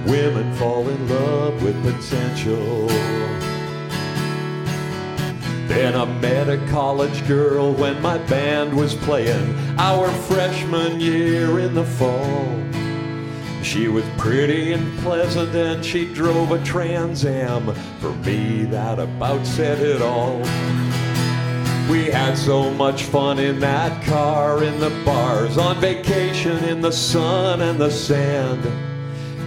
[0.06, 2.88] Women fall in love with potential.
[5.68, 11.74] Then I met a college girl when my band was playing our freshman year in
[11.74, 12.46] the fall.
[13.62, 17.74] She was pretty and pleasant and she drove a Trans Am.
[18.00, 20.40] For me, that about said it all.
[21.90, 26.92] We had so much fun in that car, in the bars, on vacation in the
[26.92, 28.91] sun and the sand.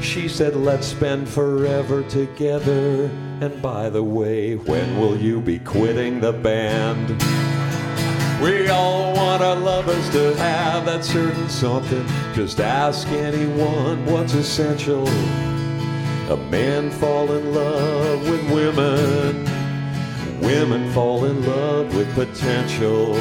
[0.01, 3.05] She said, let's spend forever together.
[3.41, 7.09] And by the way, when will you be quitting the band?
[8.41, 12.05] We all want our lovers to have that certain something.
[12.34, 15.07] Just ask anyone what's essential.
[16.30, 19.45] A man fall in love with women.
[20.41, 23.15] Women fall in love with potential.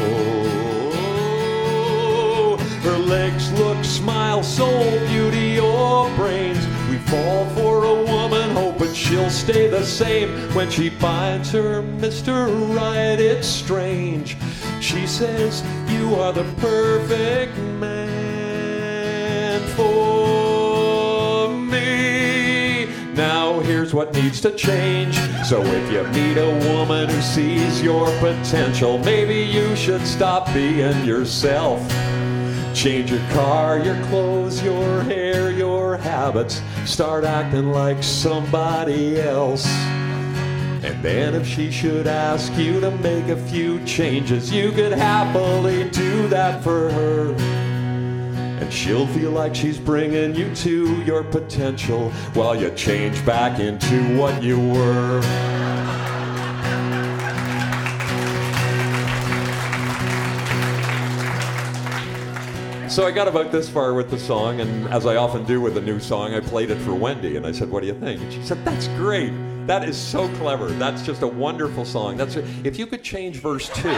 [2.85, 6.66] Her legs look, smile, soul, beauty, or brains.
[6.90, 10.31] We fall for a woman, hoping she'll stay the same.
[10.55, 12.47] When she finds her Mr.
[12.77, 14.36] Right, it's strange.
[14.81, 22.86] She says, You are the perfect man for me.
[23.15, 25.15] Now here's here's what needs to change.
[25.44, 31.05] So if you meet a woman who sees your potential, maybe you should stop being
[31.05, 31.82] yourself.
[32.74, 36.60] Change your car, your clothes, your hair, your habits.
[36.84, 39.64] Start acting like somebody else.
[40.82, 45.88] And then if she should ask you to make a few changes, you could happily
[45.90, 47.32] do that for her.
[48.60, 54.18] And she'll feel like she's bringing you to your potential while you change back into
[54.18, 55.20] what you were.
[62.94, 65.76] So I got about this far with the song, and as I often do with
[65.76, 68.22] a new song, I played it for Wendy, and I said, "What do you think?"
[68.22, 69.32] And she said, "That's great.
[69.66, 70.68] That is so clever.
[70.68, 72.16] That's just a wonderful song.
[72.16, 73.90] That's if you could change verse two.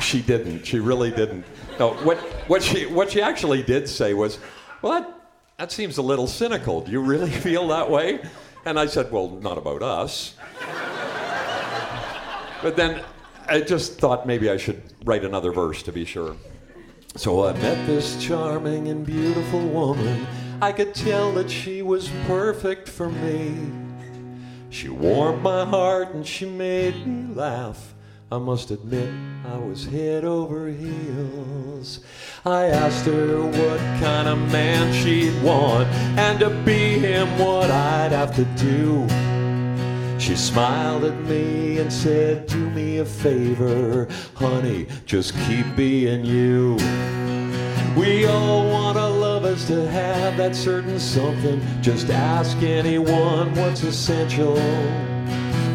[0.00, 0.66] She didn't.
[0.66, 1.44] She really didn't.
[1.78, 2.18] No, what,
[2.48, 4.38] what, she, what she actually did say was,
[4.84, 5.20] Well, that,
[5.56, 6.82] that seems a little cynical.
[6.82, 8.20] Do you really feel that way?
[8.66, 10.34] And I said, Well, not about us.
[12.62, 13.02] But then
[13.48, 16.36] I just thought maybe I should write another verse to be sure.
[17.16, 20.26] So I met this charming and beautiful woman.
[20.60, 23.56] I could tell that she was perfect for me.
[24.68, 27.93] She warmed my heart and she made me laugh.
[28.32, 29.10] I must admit,
[29.44, 32.00] I was head over heels.
[32.44, 35.88] I asked her what kind of man she'd want,
[36.18, 39.06] and to be him, what I'd have to do.
[40.18, 46.76] She smiled at me and said, Do me a favor, honey, just keep being you.
[47.94, 51.60] We all want our lovers to have that certain something.
[51.82, 54.56] Just ask anyone what's essential.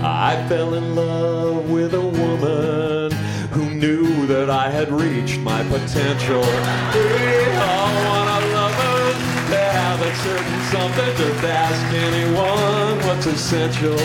[0.01, 3.11] I fell in love with a woman
[3.51, 6.39] who knew that I had reached my potential.
[6.39, 9.17] We all want our lovers
[9.51, 11.17] to have a certain something.
[11.17, 13.97] Just ask anyone what's essential.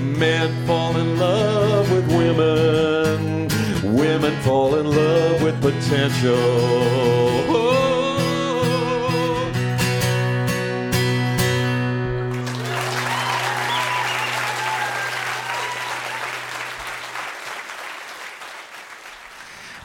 [0.00, 3.48] Men fall in love with women.
[3.96, 6.36] Women fall in love with potential.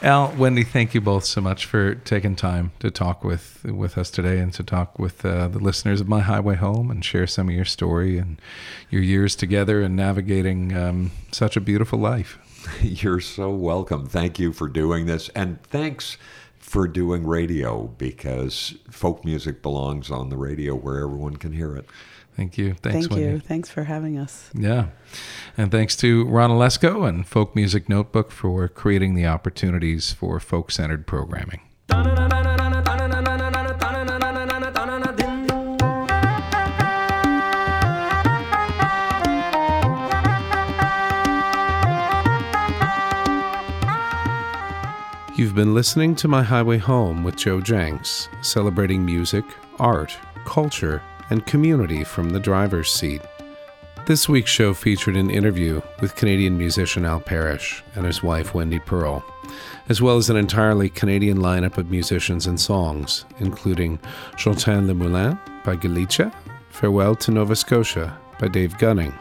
[0.04, 4.10] Al, Wendy, thank you both so much for taking time to talk with with us
[4.10, 7.48] today and to talk with uh, the listeners of My Highway Home and share some
[7.48, 8.38] of your story and
[8.90, 12.36] your years together and navigating um, such a beautiful life.
[12.82, 14.04] You're so welcome.
[14.04, 16.18] Thank you for doing this, and thanks
[16.58, 21.88] for doing radio because folk music belongs on the radio where everyone can hear it.
[22.36, 22.74] Thank you.
[22.74, 23.26] Thanks, Thank Wendy.
[23.26, 23.38] you.
[23.40, 24.50] Thanks for having us.
[24.54, 24.86] Yeah.
[25.56, 30.70] And thanks to Ron Olesko and Folk Music Notebook for creating the opportunities for folk
[30.72, 31.60] centered programming.
[45.36, 49.44] You've been listening to My Highway Home with Joe Jencks, celebrating music,
[49.80, 53.22] art, culture, and community from the driver's seat.
[54.06, 58.78] This week's show featured an interview with Canadian musician Al Parrish and his wife Wendy
[58.78, 59.24] Pearle,
[59.88, 63.98] as well as an entirely Canadian lineup of musicians and songs, including
[64.36, 66.34] Chantin Le Moulin by Galitcha,
[66.68, 69.14] Farewell to Nova Scotia by Dave Gunning,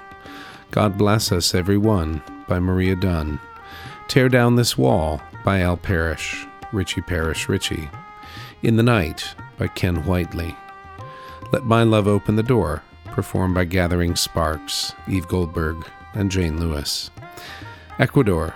[0.72, 3.40] God Bless Us Everyone by Maria Dunn,
[4.10, 7.90] Tear Down This Wall by Al Parrish, Richie Parrish Richie,
[8.64, 10.56] In the Night by Ken Whiteley,
[11.54, 12.82] Let My Love Open the Door,
[13.12, 15.86] performed by Gathering Sparks, Eve Goldberg,
[16.16, 17.12] and Jane Lewis,
[18.00, 18.56] Ecuador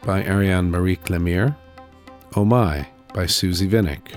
[0.00, 1.54] by Ariane Marie Clemire,
[2.34, 4.16] Oh My by Suzie Vinnick,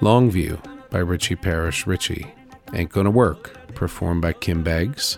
[0.00, 2.26] Longview by Richie Parrish Richie,
[2.74, 5.16] Ain't Gonna Work, performed by Kim Beggs,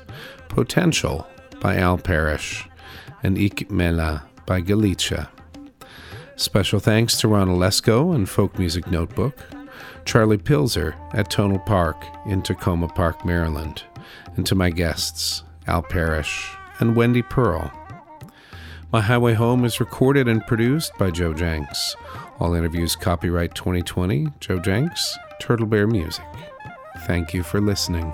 [0.48, 1.26] Potential
[1.58, 2.68] by Al Parrish,
[3.24, 5.28] and Ik Mela by Galitcha.
[6.36, 9.36] Special thanks to Ron Olesko and Folk Music Notebook,
[10.04, 13.84] Charlie Pilzer at Tonal Park in Takoma Park, Maryland,
[14.36, 16.50] and to my guests, Al Parrish
[16.80, 17.70] and Wendy Pearle.
[18.92, 21.94] My Highway Home is recorded and produced by Joe Jencks.
[22.40, 26.24] All interviews copyright 2020, Joe Jencks, Turtle Bear Music.
[27.06, 28.12] Thank you for listening.